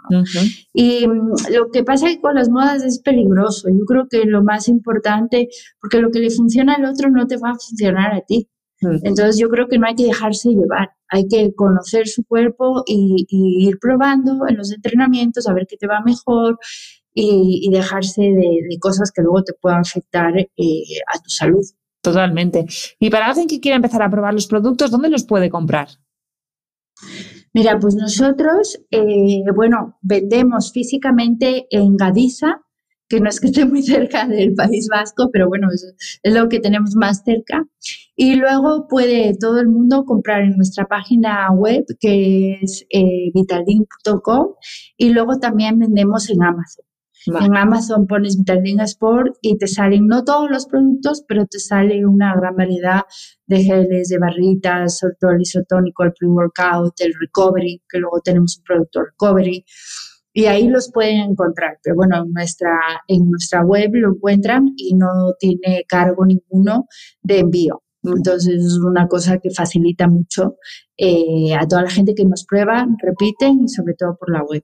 Y 0.74 1.08
mm, 1.08 1.54
lo 1.54 1.72
que 1.72 1.84
pasa 1.84 2.08
con 2.22 2.36
las 2.36 2.50
modas 2.50 2.84
es 2.84 3.00
peligroso. 3.00 3.70
Yo 3.70 3.86
creo 3.86 4.08
que 4.10 4.26
lo 4.26 4.44
más 4.44 4.68
importante, 4.68 5.50
porque 5.80 6.00
lo 6.00 6.12
que 6.12 6.20
le 6.20 6.30
funciona 6.30 6.76
al 6.76 6.86
otro 6.86 7.10
no 7.10 7.28
te 7.28 7.38
va 7.38 7.52
a 7.52 7.56
funcionar 7.56 8.14
a 8.14 8.22
ti. 8.22 8.48
Entonces 8.82 9.38
yo 9.38 9.50
creo 9.50 9.68
que 9.68 9.78
no 9.78 9.88
hay 9.88 9.96
que 9.96 10.06
dejarse 10.06 10.50
llevar, 10.50 10.90
hay 11.08 11.28
que 11.28 11.54
conocer 11.54 12.08
su 12.08 12.24
cuerpo 12.24 12.84
y, 12.88 13.26
ir 13.30 13.78
probando 13.80 14.48
en 14.48 14.58
los 14.58 14.72
entrenamientos 14.72 15.48
a 15.48 15.54
ver 15.54 15.68
qué 15.68 15.78
te 15.78 15.88
va 15.88 16.02
mejor 16.02 16.58
y, 17.14 17.70
dejarse 17.72 18.22
de, 18.22 18.78
cosas 18.80 19.12
que 19.12 19.22
luego 19.22 19.44
te 19.44 19.54
puedan 19.54 19.82
afectar 19.82 20.36
eh, 20.38 20.48
a 21.14 21.20
tu 21.20 21.30
salud. 21.30 21.64
Totalmente. 22.02 22.66
Y 23.00 23.10
para 23.12 23.28
alguien 23.28 23.48
que 23.48 23.60
quiera 23.60 23.76
empezar 23.76 24.02
a 24.02 24.10
probar 24.10 24.34
los 24.34 24.48
productos, 24.48 24.90
¿dónde 24.90 25.10
los 25.10 25.26
puede 25.26 25.50
comprar? 25.50 25.90
Mira, 27.54 27.78
pues 27.80 27.96
nosotros, 27.96 28.80
eh, 28.90 29.44
bueno, 29.54 29.98
vendemos 30.02 30.72
físicamente 30.72 31.68
en 31.70 31.98
Gadisa, 31.98 32.62
que 33.12 33.20
no 33.20 33.30
es 33.30 33.42
que 33.42 33.48
esté 33.48 33.66
muy 33.66 33.84
cerca 33.84 34.26
del 34.26 34.56
País 34.56 34.88
Vasco, 34.90 35.30
pero 35.32 35.48
bueno, 35.48 35.68
es, 35.72 35.94
lo 36.24 36.48
que 36.48 36.60
tenemos 36.60 36.96
más 36.96 37.24
cerca. 37.26 37.68
Y 38.16 38.36
luego 38.36 38.88
puede 38.88 39.34
todo 39.38 39.60
el 39.60 39.68
mundo 39.68 40.06
comprar 40.06 40.42
en 40.42 40.56
nuestra 40.56 40.86
página 40.86 41.52
web, 41.52 41.84
que 42.00 42.60
es 42.62 42.86
eh, 42.90 43.32
vitaldin.com, 43.34 44.54
y 44.98 45.10
luego 45.10 45.40
también 45.40 45.78
vendemos 45.78 46.30
en 46.30 46.42
Amazon. 46.42 46.86
En 47.28 47.56
Amazon 47.56 48.08
pones 48.08 48.36
Vitaldina 48.36 48.84
Sport 48.86 49.36
y 49.42 49.56
te 49.58 49.68
salen 49.68 50.08
no 50.08 50.24
todos 50.24 50.50
los 50.50 50.66
productos, 50.66 51.24
pero 51.28 51.46
te 51.46 51.60
sale 51.60 52.04
una 52.04 52.34
gran 52.36 52.56
variedad 52.56 53.02
de 53.46 53.64
geles, 53.64 54.10
de 54.10 54.18
barritas, 54.18 54.98
sobre 54.98 55.16
todo 55.20 55.32
el 55.32 55.42
isotónico, 55.42 56.04
el 56.04 56.14
pre-workout, 56.14 57.00
el 57.00 57.14
recovery, 57.20 57.84
que 57.88 58.00
luego 58.00 58.22
tenemos 58.22 58.58
un 58.58 58.64
producto 58.64 59.04
recovery 59.04 59.64
y 60.34 60.46
ahí 60.46 60.68
los 60.68 60.92
pueden 60.92 61.32
encontrar. 61.32 61.80
Pero 61.84 61.96
bueno, 61.96 62.24
en 62.24 62.32
nuestra, 62.32 62.80
en 63.08 63.30
nuestra 63.30 63.64
web 63.64 63.92
lo 63.94 64.14
encuentran 64.14 64.74
y 64.76 64.94
no 64.96 65.34
tiene 65.40 65.84
cargo 65.88 66.26
ninguno 66.26 66.88
de 67.22 67.40
envío. 67.40 67.82
Entonces 68.04 68.56
es 68.56 68.80
una 68.80 69.08
cosa 69.08 69.38
que 69.38 69.52
facilita 69.52 70.08
mucho 70.08 70.56
eh, 70.98 71.54
a 71.54 71.68
toda 71.68 71.84
la 71.84 71.90
gente 71.90 72.16
que 72.16 72.26
nos 72.26 72.46
prueba, 72.46 72.88
repiten 73.02 73.64
y 73.66 73.70
sobre 73.70 73.94
todo 73.94 74.18
por 74.18 74.32
la 74.32 74.44
web. 74.44 74.64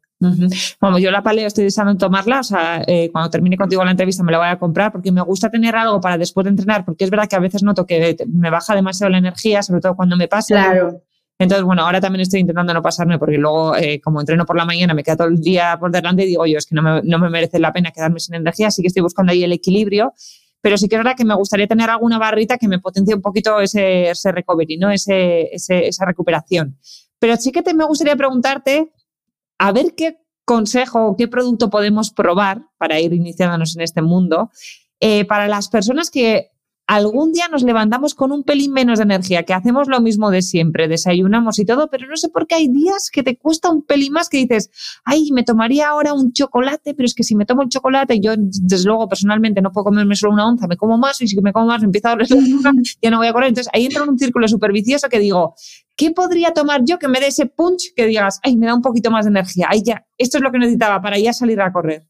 Bueno, 0.82 0.98
yo 0.98 1.12
la 1.12 1.22
paleo 1.22 1.46
estoy 1.46 1.66
deseando 1.66 1.96
tomarla, 1.98 2.40
o 2.40 2.44
sea, 2.44 2.82
eh, 2.88 3.12
cuando 3.12 3.30
termine 3.30 3.58
contigo 3.58 3.86
la 3.86 3.92
entrevista 3.92 4.24
me 4.24 4.32
la 4.32 4.40
voy 4.40 4.48
a 4.48 4.58
comprar 4.58 4.92
porque 4.92 5.12
me 5.12 5.22
gusta 5.22 5.52
tener 5.52 5.76
algo 5.76 6.02
para 6.02 6.18
después 6.18 6.46
de 6.46 6.50
entrenar, 6.50 6.84
porque 6.84 7.04
es 7.04 7.12
verdad 7.12 7.28
que 7.28 7.36
a 7.36 7.40
veces 7.40 7.62
noto 7.62 7.86
que 7.86 8.18
me 8.28 8.50
baja 8.50 8.74
demasiado 8.74 9.12
la 9.12 9.20
energía, 9.20 9.62
sobre 9.62 9.82
todo 9.82 9.96
cuando 9.96 10.18
me 10.18 10.28
pasa. 10.28 10.56
Claro. 10.56 11.04
Entonces, 11.40 11.64
bueno, 11.64 11.84
ahora 11.84 12.02
también 12.02 12.22
estoy 12.22 12.40
intentando 12.40 12.74
no 12.74 12.82
pasarme 12.82 13.20
porque 13.20 13.38
luego, 13.38 13.76
eh, 13.76 14.02
como 14.02 14.20
entreno 14.20 14.46
por 14.46 14.58
la 14.58 14.66
mañana, 14.66 14.94
me 14.94 15.04
queda 15.04 15.18
todo 15.18 15.28
el 15.28 15.40
día 15.40 15.78
por 15.80 15.92
delante 15.92 16.24
y 16.24 16.28
digo, 16.28 16.46
yo, 16.48 16.58
es 16.58 16.66
que 16.66 16.74
no 16.74 16.82
me, 16.82 17.02
no 17.04 17.20
me 17.20 17.30
merece 17.30 17.60
la 17.60 17.72
pena 17.72 17.92
quedarme 17.92 18.20
sin 18.20 18.36
energía, 18.36 18.68
así 18.68 18.82
que 18.82 18.88
estoy 18.88 19.04
buscando 19.04 19.32
ahí 19.32 19.44
el 19.44 19.52
equilibrio. 19.52 20.14
Pero 20.62 20.78
sí 20.78 20.90
que 20.90 20.96
es 20.96 21.00
verdad 21.00 21.16
que 21.16 21.26
me 21.26 21.36
gustaría 21.36 21.68
tener 21.68 21.90
alguna 21.90 22.18
barrita 22.18 22.58
que 22.58 22.68
me 22.68 22.80
potencie 22.80 23.14
un 23.14 23.22
poquito 23.22 23.60
ese, 23.60 24.10
ese 24.10 24.32
recovery, 24.32 24.78
¿no? 24.78 24.90
Ese, 24.90 25.50
esa 25.54 26.06
recuperación. 26.06 26.78
Pero 27.20 27.38
sí 27.38 27.52
que 27.52 27.62
te, 27.62 27.74
me 27.74 27.86
gustaría 27.86 28.16
preguntarte, 28.16 28.92
a 29.60 29.72
ver 29.72 29.94
qué 29.96 30.18
consejo 30.46 31.08
o 31.08 31.16
qué 31.16 31.28
producto 31.28 31.70
podemos 31.70 32.12
probar 32.12 32.64
para 32.78 33.00
ir 33.00 33.14
iniciándonos 33.14 33.76
en 33.76 33.82
este 33.84 34.02
mundo 34.02 34.50
eh, 35.00 35.26
para 35.26 35.48
las 35.48 35.70
personas 35.70 36.10
que 36.10 36.52
algún 36.88 37.34
día 37.34 37.50
nos 37.50 37.64
levantamos 37.64 38.16
con 38.16 38.32
un 38.32 38.44
pelín 38.44 38.72
menos 38.72 39.00
de 39.00 39.04
energía, 39.04 39.44
que 39.44 39.54
hacemos 39.54 39.90
lo 39.90 40.00
mismo 40.00 40.32
de 40.32 40.42
siempre, 40.42 40.88
desayunamos 40.88 41.60
y 41.60 41.66
todo, 41.66 41.90
pero 41.90 42.08
no 42.08 42.16
sé 42.16 42.30
por 42.30 42.48
qué 42.48 42.56
hay 42.56 42.70
días 42.70 43.10
que 43.12 43.24
te 43.24 43.38
cuesta 43.38 43.70
un 43.70 43.84
pelín 43.84 44.14
más 44.14 44.30
que 44.30 44.38
dices, 44.38 44.72
ay, 45.04 45.32
me 45.34 45.44
tomaría 45.44 45.90
ahora 45.90 46.14
un 46.14 46.32
chocolate, 46.32 46.94
pero 46.94 47.06
es 47.06 47.14
que 47.14 47.24
si 47.24 47.36
me 47.36 47.46
tomo 47.46 47.62
el 47.62 47.70
chocolate, 47.70 48.20
yo 48.22 48.34
desde 48.38 48.88
luego 48.88 49.10
personalmente 49.10 49.62
no 49.62 49.72
puedo 49.72 49.86
comerme 49.86 50.16
solo 50.16 50.34
una 50.34 50.48
onza, 50.48 50.66
me 50.68 50.78
como 50.78 50.98
más 50.98 51.22
y 51.22 51.28
si 51.28 51.40
me 51.42 51.52
como 51.52 51.68
más 51.68 51.82
me 51.82 51.88
empiezo 51.88 52.08
a 52.08 52.12
doler 52.12 52.30
la 52.30 52.72
ya 53.02 53.12
no 53.12 53.18
voy 53.18 53.28
a 53.28 53.34
correr. 53.34 53.50
Entonces 53.50 53.72
ahí 53.74 53.86
entra 53.86 54.04
en 54.04 54.10
un 54.10 54.18
círculo 54.18 54.48
súper 54.48 54.72
vicioso 54.72 55.10
que 55.10 55.20
digo, 55.20 55.56
¿qué 55.98 56.12
podría 56.12 56.54
tomar 56.54 56.86
yo 56.86 57.00
que 57.00 57.10
me 57.10 57.20
dé 57.20 57.28
ese 57.28 57.48
punch 57.48 57.94
que 57.96 58.06
digas, 58.06 58.40
ay, 58.44 58.56
me 58.56 58.66
da 58.66 58.74
un 58.74 58.82
poquito 58.82 59.12
más 59.12 59.26
de 59.26 59.32
energía? 59.32 59.68
Ay, 59.70 59.84
ya, 59.84 60.06
esto 60.18 60.38
es 60.38 60.44
lo 60.44 60.52
que 60.52 60.60
necesitaba 60.60 61.02
para 61.02 61.20
ya 61.20 61.34
salir 61.34 61.60
a 61.60 61.74
correr. 61.74 62.08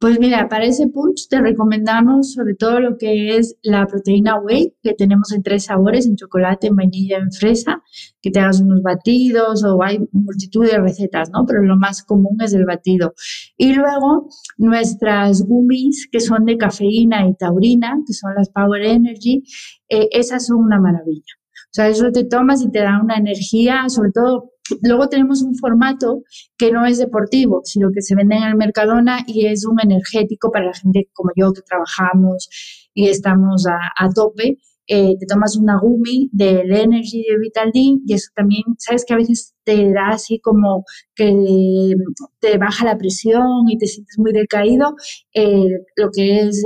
Pues 0.00 0.18
mira, 0.18 0.48
para 0.48 0.64
ese 0.64 0.88
punch 0.88 1.28
te 1.28 1.42
recomendamos 1.42 2.32
sobre 2.32 2.54
todo 2.54 2.80
lo 2.80 2.96
que 2.96 3.36
es 3.36 3.58
la 3.62 3.86
proteína 3.86 4.40
whey, 4.40 4.74
que 4.82 4.94
tenemos 4.94 5.30
en 5.30 5.42
tres 5.42 5.64
sabores, 5.64 6.06
en 6.06 6.16
chocolate, 6.16 6.68
en 6.68 6.76
vainilla, 6.76 7.18
en 7.18 7.30
fresa, 7.30 7.82
que 8.22 8.30
te 8.30 8.40
hagas 8.40 8.62
unos 8.62 8.80
batidos 8.80 9.62
o 9.62 9.82
hay 9.82 9.98
multitud 10.12 10.64
de 10.64 10.78
recetas, 10.78 11.28
¿no? 11.30 11.44
Pero 11.44 11.60
lo 11.64 11.76
más 11.76 12.02
común 12.02 12.38
es 12.40 12.54
el 12.54 12.64
batido. 12.64 13.12
Y 13.58 13.74
luego 13.74 14.30
nuestras 14.56 15.42
gummies, 15.42 16.08
que 16.10 16.20
son 16.20 16.46
de 16.46 16.56
cafeína 16.56 17.28
y 17.28 17.34
taurina, 17.34 17.98
que 18.06 18.14
son 18.14 18.34
las 18.34 18.48
Power 18.48 18.82
Energy, 18.82 19.42
eh, 19.90 20.08
esas 20.12 20.46
son 20.46 20.60
una 20.64 20.80
maravilla. 20.80 21.34
O 21.52 21.72
sea, 21.72 21.88
eso 21.88 22.10
te 22.10 22.24
tomas 22.24 22.62
y 22.62 22.70
te 22.70 22.78
da 22.78 23.02
una 23.02 23.16
energía, 23.16 23.86
sobre 23.90 24.12
todo 24.12 24.52
Luego 24.82 25.08
tenemos 25.08 25.42
un 25.42 25.56
formato 25.56 26.22
que 26.56 26.70
no 26.70 26.86
es 26.86 26.98
deportivo, 26.98 27.62
sino 27.64 27.90
que 27.92 28.02
se 28.02 28.14
vende 28.14 28.36
en 28.36 28.44
el 28.44 28.56
Mercadona 28.56 29.20
y 29.26 29.46
es 29.46 29.66
un 29.66 29.78
energético 29.80 30.50
para 30.50 30.66
la 30.66 30.74
gente 30.74 31.08
como 31.12 31.30
yo 31.36 31.52
que 31.52 31.62
trabajamos 31.62 32.48
y 32.94 33.08
estamos 33.08 33.66
a, 33.66 34.08
tope. 34.14 34.58
Eh, 34.92 35.14
te 35.20 35.26
tomas 35.26 35.56
una 35.56 35.78
gumi 35.78 36.28
del 36.32 36.72
Energy 36.72 37.22
de 37.22 37.38
Vital 37.38 37.70
D 37.72 37.80
y 38.04 38.12
eso 38.12 38.28
también, 38.34 38.64
sabes 38.76 39.04
que 39.04 39.14
a 39.14 39.18
veces 39.18 39.54
te 39.62 39.92
da 39.92 40.08
así 40.08 40.40
como 40.40 40.84
que 41.14 41.94
te 42.40 42.58
baja 42.58 42.84
la 42.84 42.98
presión 42.98 43.68
y 43.68 43.78
te 43.78 43.86
sientes 43.86 44.18
muy 44.18 44.32
decaído. 44.32 44.96
Eh, 45.32 45.68
lo 45.94 46.10
que 46.10 46.40
es 46.40 46.62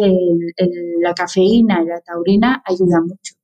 la 1.02 1.12
cafeína 1.12 1.82
y 1.82 1.87
la 1.87 2.00
taurina 2.00 2.62
ayuda 2.64 3.00
mucho. 3.02 3.34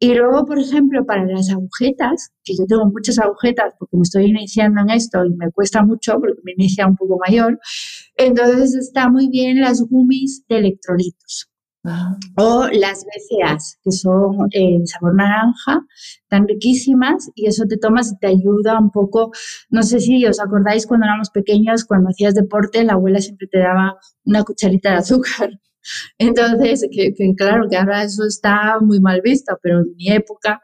Y 0.00 0.14
luego, 0.14 0.44
por 0.46 0.60
ejemplo, 0.60 1.04
para 1.04 1.24
las 1.26 1.50
agujetas, 1.50 2.30
que 2.44 2.54
yo 2.56 2.66
tengo 2.66 2.86
muchas 2.86 3.18
agujetas 3.18 3.74
porque 3.78 3.96
me 3.96 4.02
estoy 4.02 4.26
iniciando 4.26 4.80
en 4.82 4.90
esto 4.90 5.24
y 5.24 5.30
me 5.30 5.50
cuesta 5.50 5.82
mucho 5.82 6.20
porque 6.20 6.40
me 6.44 6.52
inicia 6.52 6.86
un 6.86 6.94
poco 6.94 7.18
mayor, 7.26 7.58
entonces 8.16 8.74
está 8.76 9.08
muy 9.08 9.28
bien 9.28 9.60
las 9.60 9.82
gummies 9.82 10.44
de 10.48 10.58
electrolitos. 10.58 11.50
Ah. 11.84 12.16
O 12.36 12.68
las 12.72 13.04
BCAs, 13.04 13.78
que 13.82 13.90
son 13.92 14.36
en 14.52 14.86
sabor 14.86 15.14
naranja, 15.14 15.84
tan 16.28 16.46
riquísimas, 16.46 17.30
y 17.34 17.46
eso 17.46 17.64
te 17.68 17.76
tomas 17.76 18.12
y 18.12 18.18
te 18.18 18.26
ayuda 18.28 18.78
un 18.78 18.90
poco. 18.90 19.32
No 19.70 19.82
sé 19.82 19.98
si 20.00 20.24
os 20.26 20.38
acordáis 20.40 20.86
cuando 20.86 21.06
éramos 21.06 21.30
pequeños, 21.30 21.84
cuando 21.84 22.10
hacías 22.10 22.34
deporte, 22.34 22.84
la 22.84 22.94
abuela 22.94 23.20
siempre 23.20 23.48
te 23.48 23.58
daba 23.58 23.96
una 24.24 24.44
cucharita 24.44 24.90
de 24.90 24.96
azúcar. 24.96 25.50
Entonces, 26.18 26.86
que, 26.90 27.14
claro, 27.36 27.68
que 27.68 27.76
ahora 27.76 28.02
eso 28.02 28.24
está 28.24 28.78
muy 28.80 29.00
mal 29.00 29.20
visto, 29.22 29.58
pero 29.62 29.80
en 29.80 29.94
mi 29.96 30.10
época 30.10 30.60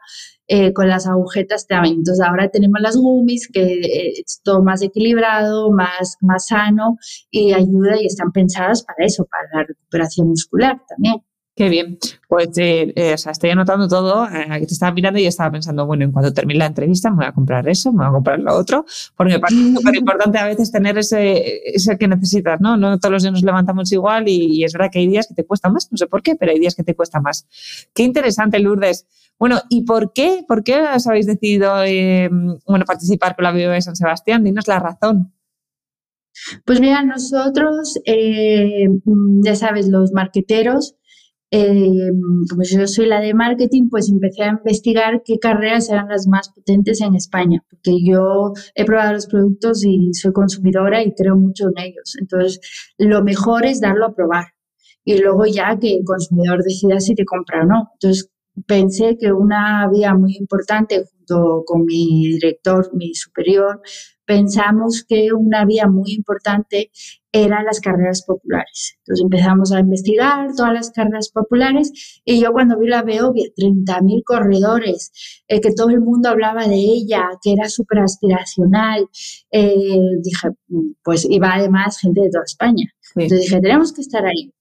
eh, 0.47 0.73
con 0.73 0.87
las 0.87 1.07
agujetas 1.07 1.65
también. 1.67 1.95
Entonces 1.99 2.25
ahora 2.25 2.49
tenemos 2.49 2.79
las 2.81 2.95
gummies, 2.95 3.49
que 3.51 4.11
es 4.19 4.41
todo 4.43 4.63
más 4.63 4.81
equilibrado, 4.81 5.71
más, 5.71 6.17
más 6.21 6.47
sano 6.47 6.97
y 7.31 7.53
ayuda 7.53 7.99
y 7.99 8.05
están 8.05 8.31
pensadas 8.31 8.83
para 8.83 9.05
eso, 9.05 9.25
para 9.25 9.61
la 9.61 9.67
recuperación 9.67 10.29
muscular 10.29 10.79
también. 10.87 11.15
Qué 11.55 11.69
bien. 11.69 11.97
Pues 12.27 12.49
eh, 12.57 12.91
eh, 12.97 13.13
o 13.13 13.17
sea, 13.17 13.31
estoy 13.31 13.49
anotando 13.51 13.87
todo. 13.87 14.27
Eh, 14.27 14.65
te 14.67 14.73
estaba 14.73 14.91
mirando 14.91 15.19
y 15.19 15.25
estaba 15.25 15.51
pensando, 15.51 15.85
bueno, 15.85 16.03
en 16.03 16.11
cuanto 16.11 16.33
termine 16.33 16.59
la 16.59 16.65
entrevista 16.65 17.09
me 17.09 17.17
voy 17.17 17.25
a 17.27 17.31
comprar 17.31 17.69
eso, 17.69 17.93
me 17.93 17.99
voy 17.99 18.07
a 18.07 18.11
comprar 18.11 18.39
lo 18.39 18.53
otro, 18.53 18.85
porque 19.15 19.33
me 19.33 19.39
parece 19.39 19.73
súper 19.73 19.95
importante 19.95 20.37
a 20.37 20.47
veces 20.47 20.69
tener 20.69 20.97
ese, 20.97 21.61
ese 21.65 21.97
que 21.97 22.09
necesitas, 22.09 22.59
¿no? 22.59 22.75
No 22.75 22.99
todos 22.99 23.13
los 23.13 23.23
días 23.23 23.31
nos 23.31 23.43
levantamos 23.43 23.89
igual 23.93 24.27
y, 24.27 24.65
es 24.65 24.73
verdad 24.73 24.89
que 24.91 24.99
hay 24.99 25.07
días 25.07 25.27
que 25.27 25.33
te 25.33 25.45
cuesta 25.45 25.69
más, 25.69 25.89
no 25.91 25.97
sé 25.97 26.07
por 26.07 26.21
qué, 26.21 26.35
pero 26.35 26.51
hay 26.51 26.59
días 26.59 26.75
que 26.75 26.83
te 26.83 26.93
cuesta 26.93 27.21
más. 27.21 27.47
Qué 27.93 28.03
interesante, 28.03 28.59
Lourdes. 28.59 29.07
Bueno, 29.39 29.61
¿y 29.69 29.83
por 29.83 30.11
qué? 30.11 30.43
¿Por 30.45 30.61
qué 30.61 30.81
os 30.81 31.07
habéis 31.07 31.25
decidido 31.25 31.73
bueno, 32.67 32.85
participar 32.85 33.35
con 33.35 33.43
la 33.43 33.53
Bio 33.53 33.71
de 33.71 33.81
San 33.81 33.95
Sebastián? 33.95 34.43
Dinos 34.43 34.67
la 34.67 34.79
razón. 34.79 35.31
Pues 36.65 36.81
mira, 36.81 37.01
nosotros, 37.03 37.97
ya 38.05 39.55
sabes, 39.55 39.87
los 39.87 40.11
marqueteros, 40.11 40.95
eh, 41.57 42.11
como 42.49 42.63
yo 42.63 42.85
soy 42.85 43.05
la 43.05 43.21
de 43.21 43.33
marketing, 43.33 43.87
pues 43.89 44.09
empecé 44.09 44.43
a 44.43 44.49
investigar 44.49 45.21
qué 45.23 45.39
carreras 45.39 45.89
eran 45.89 46.09
las 46.09 46.27
más 46.27 46.49
potentes 46.49 46.99
en 46.99 47.15
España, 47.15 47.63
porque 47.69 47.97
yo 48.03 48.51
he 48.75 48.83
probado 48.83 49.13
los 49.13 49.27
productos 49.27 49.85
y 49.85 50.13
soy 50.13 50.33
consumidora 50.33 51.01
y 51.01 51.13
creo 51.13 51.37
mucho 51.37 51.67
en 51.69 51.85
ellos. 51.85 52.17
Entonces, 52.19 52.59
lo 52.97 53.23
mejor 53.23 53.65
es 53.65 53.79
darlo 53.79 54.07
a 54.07 54.13
probar 54.13 54.47
y 55.05 55.17
luego 55.19 55.45
ya 55.45 55.77
que 55.79 55.95
el 55.95 56.03
consumidor 56.03 56.61
decida 56.61 56.99
si 56.99 57.15
te 57.15 57.23
compra 57.23 57.61
o 57.61 57.65
no. 57.65 57.89
Entonces, 57.93 58.29
pensé 58.65 59.17
que 59.19 59.31
una 59.31 59.89
vía 59.89 60.13
muy 60.13 60.35
importante 60.37 61.03
junto 61.03 61.63
con 61.65 61.85
mi 61.85 62.27
director, 62.33 62.89
mi 62.93 63.13
superior, 63.13 63.81
pensamos 64.25 65.05
que 65.07 65.33
una 65.33 65.65
vía 65.65 65.87
muy 65.87 66.13
importante 66.13 66.91
eran 67.31 67.65
las 67.65 67.79
carreras 67.79 68.23
populares. 68.25 68.97
Entonces 68.99 69.23
empezamos 69.23 69.71
a 69.71 69.79
investigar 69.79 70.55
todas 70.55 70.73
las 70.73 70.91
carreras 70.91 71.29
populares 71.29 72.21
y 72.23 72.41
yo 72.41 72.51
cuando 72.51 72.79
vi 72.79 72.87
la 72.87 73.03
Beovia, 73.03 73.49
30.000 73.55 74.23
corredores, 74.23 75.11
eh, 75.47 75.59
que 75.59 75.73
todo 75.73 75.89
el 75.89 76.01
mundo 76.01 76.29
hablaba 76.29 76.67
de 76.67 76.75
ella, 76.75 77.27
que 77.43 77.53
era 77.53 77.69
súper 77.69 77.99
aspiracional, 77.99 79.07
eh, 79.51 79.99
dije, 80.21 80.49
pues 81.03 81.27
iba 81.29 81.53
además 81.53 81.99
gente 81.99 82.21
de 82.21 82.29
toda 82.29 82.45
España. 82.45 82.85
Entonces 83.15 83.47
dije, 83.47 83.61
tenemos 83.61 83.93
que 83.93 84.01
estar 84.01 84.25
ahí. 84.25 84.51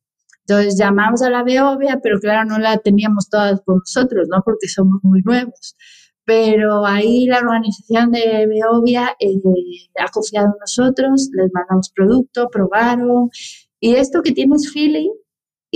Entonces 0.47 0.77
llamamos 0.79 1.23
a 1.23 1.31
la 1.31 1.43
Beovia, 1.43 2.01
pero 2.03 2.19
claro, 2.21 2.45
no 2.49 2.59
la 2.59 2.79
teníamos 2.79 3.29
todas 3.29 3.61
con 3.65 3.79
nosotros, 3.79 4.29
¿no? 4.31 4.43
Porque 4.45 4.69
somos 4.69 5.01
muy 5.03 5.23
nuevos 5.23 5.77
pero 6.25 6.87
ahí 6.87 7.27
la 7.27 7.39
organización 7.39 8.11
de 8.11 8.47
Beovia 8.47 9.15
eh, 9.21 9.37
ha 9.99 10.11
confiado 10.11 10.49
en 10.49 10.61
nosotros, 10.61 11.29
les 11.33 11.53
mandamos 11.53 11.91
producto, 11.95 12.49
probaron, 12.51 13.31
y 13.81 13.95
esto 13.97 14.23
que 14.23 14.33
tienes 14.33 14.73
feeling, 14.73 15.11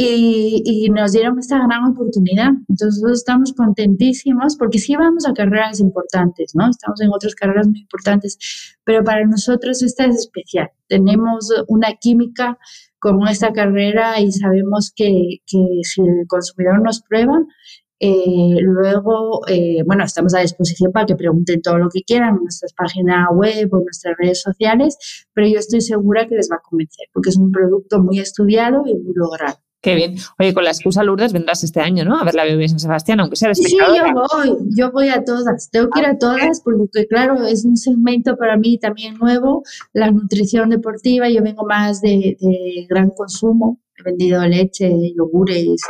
y, 0.01 0.89
nos 0.91 1.13
dieron 1.13 1.39
esta 1.39 1.59
gran 1.59 1.85
oportunidad. 1.85 2.51
Entonces 2.69 3.03
estamos 3.13 3.53
contentísimos 3.53 4.57
porque 4.57 4.79
sí 4.79 4.95
vamos 4.97 5.27
a 5.27 5.33
carreras 5.33 5.81
importantes, 5.81 6.53
¿no? 6.55 6.71
Estamos 6.71 7.01
en 7.01 7.11
otras 7.13 7.35
carreras 7.35 7.67
muy 7.67 7.81
importantes, 7.81 8.39
pero 8.85 9.03
para 9.03 9.27
nosotros 9.27 9.83
esta 9.83 10.07
es 10.07 10.17
especial. 10.17 10.71
Tenemos 10.89 11.49
una 11.67 11.95
química 12.01 12.59
con 13.01 13.27
esta 13.27 13.53
carrera 13.53 14.21
y 14.21 14.31
sabemos 14.33 14.93
que, 14.95 15.39
que 15.47 15.59
si 15.83 16.01
el 16.03 16.27
consumidor 16.29 16.81
nos 16.83 17.03
prueba, 17.03 17.39
Eh, 18.01 18.59
luego, 18.63 19.41
eh, 19.49 19.83
bueno, 19.85 20.05
estamos 20.05 20.33
a 20.35 20.41
disposición 20.41 20.93
para 20.93 21.07
que 21.07 21.17
pregunten 21.17 21.61
todo 21.61 21.79
lo 21.79 21.89
que 21.89 22.03
quieran 22.05 22.37
en 22.37 22.43
nuestras 22.45 22.73
páginas 22.73 23.27
web 23.35 23.69
o 23.73 23.79
en 23.79 23.85
nuestras 23.85 24.15
redes 24.19 24.41
sociales, 24.43 24.97
pero 25.35 25.49
yo 25.49 25.59
estoy 25.59 25.81
segura 25.81 26.29
que 26.29 26.37
les 26.37 26.49
va 26.51 26.57
a 26.57 26.63
convencer 26.69 27.07
porque 27.13 27.31
es 27.31 27.37
un 27.37 27.51
producto 27.51 28.01
muy 28.01 28.21
estudiado 28.21 28.85
y 28.87 28.95
muy 28.95 29.15
logrado. 29.17 29.59
Qué 29.81 29.95
bien. 29.95 30.17
Oye, 30.41 30.53
con 30.53 30.65
la 30.65 30.71
excusa 30.71 31.05
Lourdes 31.05 31.33
vendrás 31.33 31.63
este 31.63 31.81
año, 31.81 32.05
¿no? 32.05 32.19
A 32.19 32.25
ver 32.25 32.35
la 32.35 32.45
bebé 32.45 32.69
San 32.69 32.81
Sebastián, 32.81 33.21
aunque 33.21 33.37
sea 33.37 33.51
de 33.51 33.55
Sí, 33.55 33.77
yo 33.79 34.13
voy, 34.13 34.59
yo 34.77 34.91
voy 34.91 35.09
a 35.09 35.25
todas. 35.25 35.71
Tengo 35.71 35.89
que 35.91 36.01
ir 36.01 36.07
a 36.07 36.11
ah, 36.11 36.19
todas 36.19 36.61
porque, 36.63 37.07
claro, 37.07 37.47
es 37.47 37.65
un 37.65 37.77
segmento 37.77 38.37
para 38.37 38.57
mí 38.57 38.79
también 38.79 39.17
nuevo, 39.19 39.63
la 39.93 40.11
nutrición 40.11 40.71
deportiva. 40.71 41.29
Yo 41.29 41.43
vengo 41.43 41.65
más 41.65 42.01
de, 42.01 42.37
gran 42.89 43.11
consumo. 43.11 43.81
He 43.97 44.03
vendido 44.03 44.45
leche, 44.47 44.91
yogures, 45.17 45.81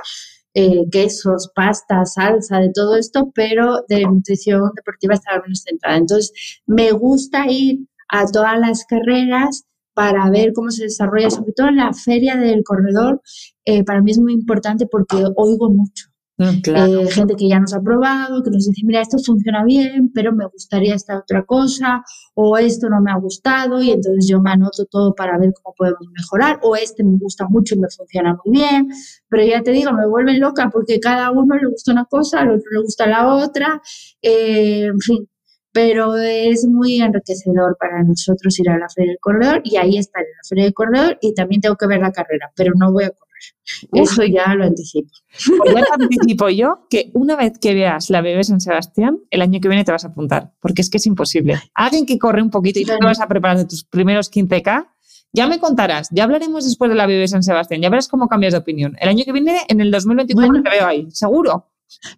eh, 0.53 0.85
quesos, 0.91 1.51
pasta, 1.55 2.05
salsa, 2.05 2.59
de 2.59 2.71
todo 2.75 2.95
esto, 2.95 3.33
pero 3.35 3.85
de 3.89 4.03
nutrición 4.03 4.71
deportiva 4.77 5.15
estaba 5.15 5.41
menos 5.41 5.63
centrada. 5.67 5.97
Entonces, 5.97 6.61
me 6.67 6.93
gusta 6.93 7.47
ir 7.51 7.87
a 8.11 8.27
todas 8.27 8.59
las 8.59 8.85
carreras 8.85 9.65
para 9.99 10.31
ver 10.31 10.53
cómo 10.53 10.71
se 10.71 10.85
desarrolla, 10.85 11.29
sobre 11.29 11.51
todo 11.51 11.67
en 11.67 11.79
la 11.79 11.93
feria 11.93 12.37
del 12.37 12.63
corredor, 12.63 13.21
eh, 13.65 13.83
para 13.83 14.01
mí 14.01 14.13
es 14.13 14.21
muy 14.21 14.33
importante 14.33 14.87
porque 14.87 15.17
oigo 15.35 15.71
mucho. 15.71 16.07
Mm, 16.37 16.61
eh, 16.67 17.11
gente 17.11 17.35
que 17.35 17.49
ya 17.49 17.59
nos 17.59 17.75
ha 17.75 17.81
probado, 17.81 18.45
que 18.45 18.51
nos 18.51 18.65
dice, 18.65 18.83
mira, 18.85 19.01
esto 19.01 19.19
funciona 19.19 19.65
bien, 19.65 20.13
pero 20.15 20.33
me 20.33 20.47
gustaría 20.47 20.95
esta 20.95 21.19
otra 21.19 21.45
cosa, 21.45 22.05
o 22.35 22.57
esto 22.57 22.89
no 22.89 23.01
me 23.01 23.11
ha 23.11 23.17
gustado, 23.17 23.83
y 23.83 23.91
entonces 23.91 24.29
yo 24.31 24.41
me 24.41 24.53
anoto 24.53 24.85
todo 24.85 25.17
para 25.17 25.37
ver 25.37 25.53
cómo 25.61 25.75
podemos 25.77 26.07
mejorar, 26.17 26.61
o 26.63 26.77
este 26.77 27.03
me 27.03 27.19
gusta 27.19 27.49
mucho 27.49 27.75
y 27.75 27.81
me 27.81 27.89
funciona 27.91 28.39
muy 28.45 28.57
bien, 28.57 28.87
pero 29.29 29.45
ya 29.45 29.65
te 29.65 29.73
digo, 29.73 29.93
me 29.93 30.07
vuelven 30.07 30.39
loca 30.39 30.71
porque 30.73 31.01
cada 31.01 31.33
uno 31.33 31.57
le 31.57 31.71
gusta 31.71 31.91
una 31.91 32.05
cosa, 32.05 32.43
al 32.43 32.51
otro 32.51 32.71
le 32.71 32.83
gusta 32.83 33.09
la 33.09 33.35
otra, 33.35 33.83
eh, 34.23 34.85
en 34.85 35.01
fin, 35.01 35.29
pero 35.73 36.17
es 36.17 36.67
muy 36.67 37.01
enriquecedor 37.01 37.77
para 37.79 38.03
nosotros 38.03 38.59
ir 38.59 38.71
a 38.71 38.79
la 38.79 38.89
Feria 38.89 39.13
del 39.13 39.21
Corredor 39.21 39.61
y 39.65 39.77
ahí 39.77 39.99
está 39.99 40.21
la 40.21 40.27
Feria 40.49 40.65
del 40.65 40.75
Corredor 40.75 41.19
y 41.21 41.35
también 41.35 41.61
tengo 41.61 41.77
que 41.77 41.87
ver 41.87 42.01
la 42.01 42.13
carrera, 42.13 42.51
pero 42.57 42.73
no 42.77 42.93
voy 42.93 43.05
a 43.05 43.11
correr. 43.11 43.29
Eso 43.93 44.25
ya 44.25 44.55
lo 44.55 44.65
anticipo. 44.65 45.11
Pues 45.59 45.75
ya 45.75 45.83
te 45.83 46.05
anticipo 46.05 46.49
yo 46.49 46.87
que 46.91 47.11
una 47.15 47.37
vez 47.37 47.59
que 47.61 47.75
veas 47.75 48.11
la 48.11 48.21
Bebé 48.21 48.43
San 48.45 48.61
Sebastián, 48.61 49.21
el 49.31 49.43
año 49.43 49.61
que 49.61 49.69
viene 49.69 49.85
te 49.85 49.93
vas 49.93 50.05
a 50.05 50.09
apuntar, 50.09 50.53
porque 50.61 50.83
es 50.83 50.91
que 50.91 50.97
es 50.97 51.07
imposible. 51.07 51.57
Alguien 51.75 52.07
que 52.07 52.19
corre 52.19 52.43
un 52.43 52.51
poquito 52.51 52.81
y 52.81 52.85
tú 52.85 52.93
te 52.99 53.05
vas 53.05 53.21
a 53.21 53.29
preparar 53.29 53.59
de 53.59 53.65
tus 53.67 53.85
primeros 53.85 54.31
15K, 54.33 54.89
ya 55.33 55.47
me 55.47 55.59
contarás, 55.59 56.09
ya 56.11 56.25
hablaremos 56.25 56.65
después 56.65 56.89
de 56.91 56.97
la 56.97 57.07
Bebé 57.07 57.29
San 57.29 57.43
Sebastián, 57.43 57.83
ya 57.83 57.91
verás 57.91 58.09
cómo 58.09 58.29
cambias 58.29 58.55
de 58.55 58.59
opinión. 58.59 58.97
El 58.99 59.11
año 59.11 59.25
que 59.25 59.33
viene, 59.33 59.61
en 59.69 59.81
el 59.81 59.91
2024, 59.91 60.63
te 60.63 60.71
veo 60.71 60.87
ahí, 60.87 61.07
seguro. 61.11 61.67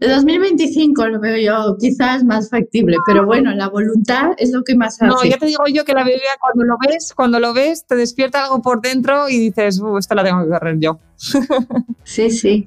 El 0.01 0.11
2025 0.11 1.07
lo 1.09 1.21
veo 1.21 1.37
yo 1.37 1.77
quizás 1.79 2.25
más 2.25 2.51
factible, 2.51 2.97
pero 3.07 3.25
bueno, 3.25 3.55
la 3.55 3.69
voluntad 3.69 4.33
es 4.37 4.51
lo 4.53 4.65
que 4.65 4.75
más 4.75 5.01
hace. 5.01 5.07
No, 5.07 5.23
ya 5.25 5.39
te 5.39 5.47
digo 5.47 5.65
yo 5.73 5.85
que 5.85 5.93
la 5.93 6.05
bebé 6.05 6.23
cuando 6.41 6.65
lo 6.65 6.77
ves, 6.79 7.13
cuando 7.15 7.39
lo 7.39 7.55
ves, 7.55 7.87
te 7.87 7.95
despierta 7.95 8.45
algo 8.45 8.63
por 8.63 8.81
dentro 8.81 9.29
y 9.29 9.39
dices, 9.39 9.81
uh, 9.81 9.99
esta 9.99 10.15
la 10.15 10.25
tengo 10.25 10.43
que 10.45 10.51
correr 10.51 10.79
yo. 10.81 10.99
Sí, 12.05 12.31
sí. 12.31 12.67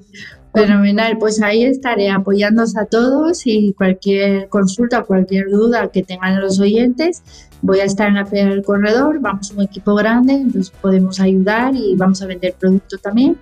Fenomenal, 0.54 1.18
pues 1.18 1.42
ahí 1.42 1.64
estaré 1.64 2.08
apoyándonos 2.10 2.76
a 2.76 2.86
todos 2.86 3.42
y 3.44 3.74
cualquier 3.74 4.48
consulta, 4.48 5.02
cualquier 5.02 5.50
duda 5.50 5.88
que 5.88 6.02
tengan 6.02 6.40
los 6.40 6.60
oyentes, 6.60 7.22
voy 7.60 7.80
a 7.80 7.84
estar 7.84 8.08
en 8.08 8.14
la 8.14 8.24
feria 8.24 8.46
del 8.46 8.62
corredor, 8.62 9.18
vamos 9.20 9.50
un 9.50 9.62
equipo 9.62 9.94
grande, 9.96 10.34
entonces 10.34 10.72
podemos 10.80 11.20
ayudar 11.20 11.74
y 11.74 11.96
vamos 11.96 12.22
a 12.22 12.26
vender 12.26 12.54
producto 12.54 12.96
también 12.98 13.36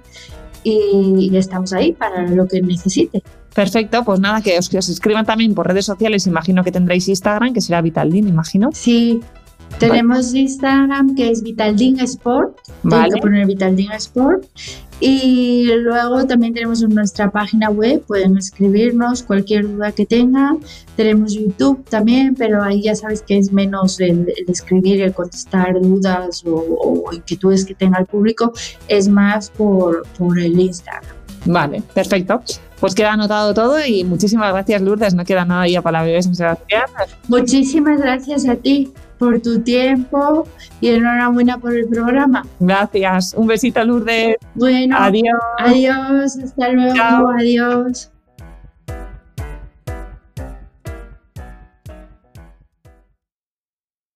y 0.64 1.30
estamos 1.36 1.72
ahí 1.72 1.92
para 1.92 2.26
lo 2.28 2.48
que 2.48 2.62
necesite. 2.62 3.22
Perfecto, 3.54 4.02
pues 4.04 4.20
nada, 4.20 4.40
que 4.40 4.58
os, 4.58 4.72
escriban 4.72 5.26
también 5.26 5.54
por 5.54 5.66
redes 5.66 5.84
sociales, 5.84 6.26
imagino 6.26 6.64
que 6.64 6.72
tendréis 6.72 7.08
Instagram, 7.08 7.52
que 7.52 7.60
será 7.60 7.82
Vitaldin, 7.82 8.28
imagino. 8.28 8.70
Sí, 8.72 9.20
tenemos 9.78 10.34
Instagram 10.34 11.14
que 11.14 11.30
es 11.30 11.42
Vitaldin 11.42 12.00
Sport, 12.00 12.56
vale. 12.82 13.14
que 13.14 13.20
poner 13.20 13.46
Vitaldin 13.46 13.92
Sport. 13.92 14.46
Y 15.00 15.66
luego 15.80 16.24
también 16.26 16.54
tenemos 16.54 16.80
nuestra 16.82 17.28
página 17.28 17.70
web, 17.70 18.04
pueden 18.06 18.38
escribirnos 18.38 19.24
cualquier 19.24 19.64
duda 19.64 19.90
que 19.90 20.06
tengan. 20.06 20.60
Tenemos 20.94 21.34
YouTube 21.34 21.84
también, 21.90 22.36
pero 22.36 22.62
ahí 22.62 22.82
ya 22.82 22.94
sabes 22.94 23.20
que 23.22 23.36
es 23.36 23.52
menos 23.52 23.98
el, 23.98 24.32
escribir, 24.46 25.02
el 25.02 25.12
contestar 25.12 25.80
dudas 25.80 26.44
o, 26.46 26.54
o, 26.54 27.12
inquietudes 27.12 27.64
que 27.64 27.74
tenga 27.74 27.98
el 27.98 28.06
público, 28.06 28.52
es 28.86 29.08
más 29.08 29.50
por, 29.50 30.06
por 30.16 30.38
el 30.38 30.60
Instagram. 30.60 31.16
Vale, 31.46 31.82
perfecto. 31.92 32.40
Pues 32.82 32.96
queda 32.96 33.12
anotado 33.12 33.54
todo 33.54 33.86
y 33.86 34.02
muchísimas 34.02 34.52
gracias, 34.52 34.82
Lourdes. 34.82 35.14
No 35.14 35.24
queda 35.24 35.44
nada 35.44 35.68
ya 35.68 35.80
para 35.82 36.00
la 36.00 36.04
bebé 36.04 36.20
San 36.20 36.34
Sebastián. 36.34 36.86
Muchísimas 37.28 38.00
gracias 38.00 38.44
a 38.48 38.56
ti 38.56 38.92
por 39.18 39.38
tu 39.38 39.60
tiempo 39.60 40.48
y 40.80 40.88
enhorabuena 40.88 41.58
por 41.58 41.76
el 41.76 41.86
programa. 41.86 42.44
Gracias. 42.58 43.34
Un 43.36 43.46
besito, 43.46 43.84
Lourdes. 43.84 44.34
Bueno, 44.56 44.96
adiós. 44.98 45.38
Adiós, 45.58 46.36
hasta 46.42 46.70
luego, 46.70 47.28
adiós. 47.38 48.11